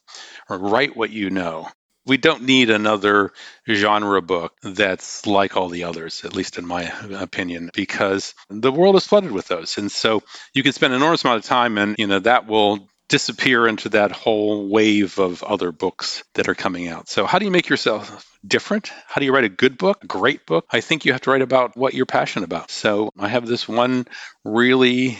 or 0.49 0.59
write 0.59 0.97
what 0.97 1.11
you 1.11 1.31
know 1.31 1.69
we 2.11 2.17
don't 2.17 2.43
need 2.43 2.71
another 2.71 3.33
genre 3.71 4.21
book 4.21 4.53
that's 4.65 5.29
like 5.29 5.57
all 5.57 5.69
the 5.69 5.85
others, 5.85 6.25
at 6.25 6.35
least 6.35 6.59
in 6.59 6.67
my 6.67 6.93
opinion, 7.13 7.71
because 7.73 8.35
the 8.49 8.73
world 8.73 8.97
is 8.97 9.07
flooded 9.07 9.31
with 9.31 9.47
those. 9.47 9.79
And 9.79 9.93
so 9.93 10.25
you 10.53 10.65
can 10.65 10.73
spend 10.73 10.93
an 10.93 10.97
enormous 10.99 11.23
amount 11.23 11.45
of 11.45 11.49
time 11.49 11.79
and, 11.79 11.95
you 11.99 12.09
know, 12.09 12.19
that 12.19 12.49
will 12.49 12.89
disappear 13.09 13.69
into 13.69 13.91
that 13.91 14.11
whole 14.11 14.69
wave 14.69 15.21
of 15.21 15.45
other 15.45 15.71
books 15.71 16.25
that 16.35 16.49
are 16.49 16.55
coming 16.57 16.89
out. 16.89 17.09
So 17.09 17.27
how 17.27 17.39
do 17.39 17.45
you 17.45 17.53
make 17.53 17.69
yourself 17.69 18.27
different? 18.45 18.91
How 19.07 19.21
do 19.21 19.25
you 19.25 19.33
write 19.33 19.45
a 19.45 19.49
good 19.49 19.79
book, 19.79 20.03
a 20.03 20.09
great 20.09 20.47
book? 20.47 20.67
I 20.69 20.81
think 20.81 21.05
you 21.05 21.13
have 21.13 21.21
to 21.23 21.31
write 21.31 21.43
about 21.43 21.77
what 21.77 21.95
you're 21.95 22.07
passionate 22.07 22.45
about. 22.45 22.73
So 22.73 23.11
I 23.17 23.29
have 23.29 23.47
this 23.47 23.69
one 23.69 24.09
really 24.45 25.17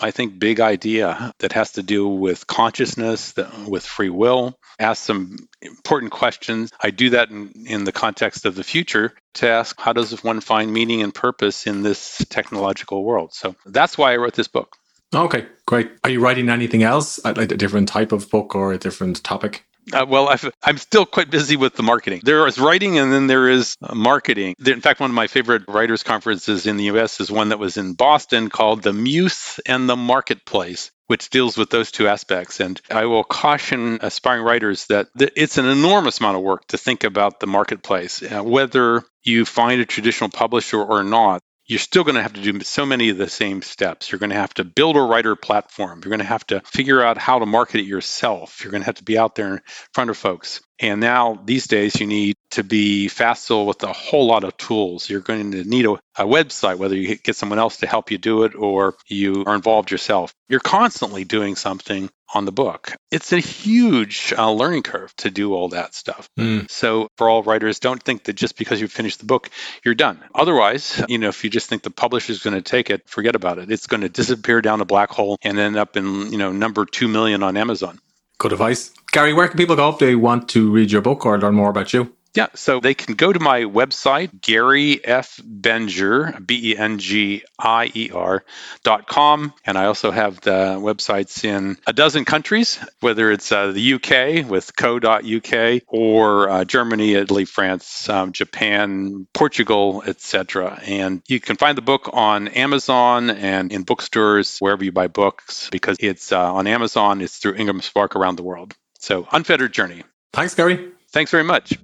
I 0.00 0.10
think, 0.10 0.38
big 0.38 0.60
idea 0.60 1.32
that 1.38 1.52
has 1.52 1.72
to 1.72 1.82
do 1.82 2.08
with 2.08 2.46
consciousness, 2.46 3.34
with 3.66 3.84
free 3.84 4.10
will, 4.10 4.58
ask 4.78 5.02
some 5.02 5.36
important 5.62 6.12
questions. 6.12 6.70
I 6.80 6.90
do 6.90 7.10
that 7.10 7.30
in, 7.30 7.52
in 7.66 7.84
the 7.84 7.92
context 7.92 8.46
of 8.46 8.54
the 8.54 8.64
future 8.64 9.12
to 9.34 9.48
ask 9.48 9.78
how 9.80 9.92
does 9.92 10.22
one 10.22 10.40
find 10.40 10.72
meaning 10.72 11.02
and 11.02 11.14
purpose 11.14 11.66
in 11.66 11.82
this 11.82 12.24
technological 12.28 13.04
world? 13.04 13.32
So 13.34 13.56
that's 13.66 13.98
why 13.98 14.12
I 14.12 14.16
wrote 14.16 14.34
this 14.34 14.48
book. 14.48 14.76
Okay, 15.12 15.46
great. 15.66 15.90
Are 16.04 16.10
you 16.10 16.20
writing 16.20 16.48
anything 16.48 16.84
else, 16.84 17.18
like 17.24 17.50
a 17.50 17.56
different 17.56 17.88
type 17.88 18.12
of 18.12 18.30
book 18.30 18.54
or 18.54 18.72
a 18.72 18.78
different 18.78 19.24
topic? 19.24 19.64
Uh, 19.92 20.06
well, 20.08 20.28
i 20.28 20.38
am 20.70 20.78
still 20.78 21.06
quite 21.06 21.30
busy 21.30 21.56
with 21.56 21.74
the 21.74 21.82
marketing. 21.82 22.20
There 22.22 22.46
is 22.46 22.58
writing 22.58 22.98
and 22.98 23.12
then 23.12 23.26
there 23.26 23.48
is 23.48 23.76
uh, 23.82 23.94
marketing. 23.94 24.54
In 24.64 24.80
fact, 24.80 25.00
one 25.00 25.10
of 25.10 25.14
my 25.14 25.26
favorite 25.26 25.62
writers' 25.68 26.02
conferences 26.02 26.66
in 26.66 26.76
the 26.76 26.84
US 26.84 27.20
is 27.20 27.30
one 27.30 27.48
that 27.48 27.58
was 27.58 27.76
in 27.76 27.94
Boston 27.94 28.50
called 28.50 28.82
The 28.82 28.92
Muse 28.92 29.60
and 29.66 29.88
the 29.88 29.96
Marketplace 29.96 30.90
which 31.10 31.28
deals 31.28 31.58
with 31.58 31.70
those 31.70 31.90
two 31.90 32.06
aspects. 32.06 32.60
And 32.60 32.80
I 32.88 33.06
will 33.06 33.24
caution 33.24 33.98
aspiring 34.00 34.44
writers 34.44 34.86
that 34.86 35.08
it's 35.18 35.58
an 35.58 35.66
enormous 35.66 36.20
amount 36.20 36.36
of 36.36 36.44
work 36.44 36.68
to 36.68 36.78
think 36.78 37.02
about 37.02 37.40
the 37.40 37.48
marketplace, 37.48 38.22
uh, 38.22 38.44
whether 38.44 39.02
you 39.24 39.44
find 39.44 39.80
a 39.80 39.84
traditional 39.84 40.30
publisher 40.30 40.80
or 40.80 41.02
not 41.02 41.42
you're 41.70 41.78
still 41.78 42.02
going 42.02 42.16
to 42.16 42.22
have 42.22 42.32
to 42.32 42.42
do 42.42 42.58
so 42.62 42.84
many 42.84 43.10
of 43.10 43.16
the 43.16 43.28
same 43.28 43.62
steps. 43.62 44.10
You're 44.10 44.18
going 44.18 44.30
to 44.30 44.36
have 44.36 44.52
to 44.54 44.64
build 44.64 44.96
a 44.96 45.00
writer 45.00 45.36
platform. 45.36 46.00
You're 46.02 46.10
going 46.10 46.18
to 46.18 46.24
have 46.24 46.44
to 46.48 46.62
figure 46.62 47.00
out 47.00 47.16
how 47.16 47.38
to 47.38 47.46
market 47.46 47.78
it 47.78 47.86
yourself. 47.86 48.64
You're 48.64 48.72
going 48.72 48.82
to 48.82 48.86
have 48.86 48.96
to 48.96 49.04
be 49.04 49.16
out 49.16 49.36
there 49.36 49.54
in 49.54 49.60
front 49.94 50.10
of 50.10 50.16
folks. 50.16 50.62
And 50.80 51.00
now 51.00 51.40
these 51.44 51.68
days, 51.68 52.00
you 52.00 52.08
need 52.08 52.34
to 52.50 52.64
be 52.64 53.08
facile 53.08 53.66
with 53.66 53.82
a 53.82 53.92
whole 53.92 54.26
lot 54.26 54.44
of 54.44 54.56
tools. 54.56 55.08
You're 55.08 55.20
going 55.20 55.52
to 55.52 55.64
need 55.64 55.86
a, 55.86 55.92
a, 56.16 56.24
website, 56.24 56.78
whether 56.78 56.96
you 56.96 57.16
get 57.16 57.36
someone 57.36 57.58
else 57.58 57.78
to 57.78 57.86
help 57.86 58.10
you 58.10 58.18
do 58.18 58.44
it 58.44 58.54
or 58.54 58.94
you 59.06 59.44
are 59.46 59.54
involved 59.54 59.90
yourself. 59.90 60.34
You're 60.48 60.60
constantly 60.60 61.24
doing 61.24 61.56
something 61.56 62.10
on 62.34 62.44
the 62.44 62.52
book. 62.52 62.92
It's 63.10 63.32
a 63.32 63.38
huge 63.38 64.32
uh, 64.36 64.52
learning 64.52 64.82
curve 64.82 65.14
to 65.16 65.30
do 65.30 65.54
all 65.54 65.68
that 65.70 65.94
stuff. 65.94 66.28
Mm. 66.38 66.70
So, 66.70 67.08
for 67.16 67.28
all 67.28 67.42
writers, 67.42 67.80
don't 67.80 68.02
think 68.02 68.24
that 68.24 68.34
just 68.34 68.56
because 68.56 68.80
you 68.80 68.88
finish 68.88 69.16
the 69.16 69.26
book, 69.26 69.50
you're 69.84 69.94
done. 69.94 70.20
Otherwise, 70.34 71.02
you 71.08 71.18
know, 71.18 71.28
if 71.28 71.42
you 71.44 71.50
just 71.50 71.68
think 71.68 71.82
the 71.82 71.90
publisher 71.90 72.32
is 72.32 72.42
going 72.42 72.54
to 72.54 72.62
take 72.62 72.90
it, 72.90 73.08
forget 73.08 73.34
about 73.34 73.58
it. 73.58 73.70
It's 73.70 73.86
going 73.86 74.02
to 74.02 74.08
disappear 74.08 74.60
down 74.60 74.80
a 74.80 74.84
black 74.84 75.10
hole 75.10 75.38
and 75.42 75.58
end 75.58 75.76
up 75.76 75.96
in, 75.96 76.32
you 76.32 76.38
know, 76.38 76.52
number 76.52 76.84
2 76.84 77.08
million 77.08 77.42
on 77.42 77.56
Amazon. 77.56 77.98
Good 78.38 78.52
advice. 78.52 78.90
Gary, 79.12 79.34
where 79.34 79.48
can 79.48 79.58
people 79.58 79.76
go 79.76 79.90
if 79.90 79.98
they 79.98 80.14
want 80.14 80.48
to 80.50 80.70
read 80.70 80.92
your 80.92 81.02
book 81.02 81.26
or 81.26 81.38
learn 81.38 81.54
more 81.54 81.68
about 81.68 81.92
you? 81.92 82.14
Yeah, 82.34 82.46
so 82.54 82.78
they 82.78 82.94
can 82.94 83.14
go 83.14 83.32
to 83.32 83.40
my 83.40 83.62
website, 83.62 84.40
Gary 84.40 85.04
F. 85.04 85.40
Bengier, 85.42 86.46
B 86.46 86.70
E 86.70 86.76
N 86.76 86.98
G 86.98 87.42
I 87.58 87.90
E 87.92 88.10
R 88.14 88.44
dot 88.84 89.08
com. 89.08 89.52
And 89.64 89.76
I 89.76 89.86
also 89.86 90.12
have 90.12 90.40
the 90.40 90.78
websites 90.78 91.44
in 91.44 91.76
a 91.86 91.92
dozen 91.92 92.24
countries, 92.24 92.78
whether 93.00 93.32
it's 93.32 93.50
uh, 93.50 93.72
the 93.72 93.94
UK 93.94 94.48
with 94.48 94.76
co.uk 94.76 95.82
or 95.88 96.50
uh, 96.50 96.64
Germany, 96.64 97.14
Italy, 97.14 97.46
France, 97.46 98.08
um, 98.08 98.32
Japan, 98.32 99.26
Portugal, 99.34 100.04
etc. 100.06 100.80
And 100.86 101.22
you 101.26 101.40
can 101.40 101.56
find 101.56 101.76
the 101.76 101.82
book 101.82 102.10
on 102.12 102.46
Amazon 102.48 103.30
and 103.30 103.72
in 103.72 103.82
bookstores, 103.82 104.58
wherever 104.60 104.84
you 104.84 104.92
buy 104.92 105.08
books, 105.08 105.68
because 105.70 105.96
it's 105.98 106.30
uh, 106.30 106.54
on 106.54 106.68
Amazon, 106.68 107.20
it's 107.22 107.38
through 107.38 107.54
Ingram 107.54 107.80
Spark 107.80 108.14
around 108.14 108.36
the 108.36 108.44
world. 108.44 108.76
So, 108.98 109.26
Unfettered 109.32 109.72
Journey. 109.72 110.04
Thanks, 110.32 110.54
Gary. 110.54 110.92
Thanks 111.10 111.30
very 111.32 111.44
much. 111.44 111.76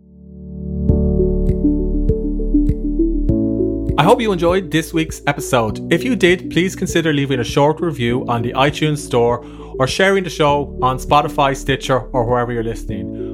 I 3.98 4.02
hope 4.02 4.20
you 4.20 4.30
enjoyed 4.30 4.70
this 4.70 4.92
week's 4.92 5.22
episode. 5.26 5.90
If 5.90 6.04
you 6.04 6.16
did, 6.16 6.50
please 6.50 6.76
consider 6.76 7.14
leaving 7.14 7.40
a 7.40 7.44
short 7.44 7.80
review 7.80 8.26
on 8.28 8.42
the 8.42 8.52
iTunes 8.52 8.98
Store 8.98 9.42
or 9.78 9.86
sharing 9.86 10.22
the 10.22 10.28
show 10.28 10.78
on 10.82 10.98
Spotify, 10.98 11.56
Stitcher, 11.56 12.00
or 12.12 12.26
wherever 12.26 12.52
you're 12.52 12.62
listening. 12.62 13.15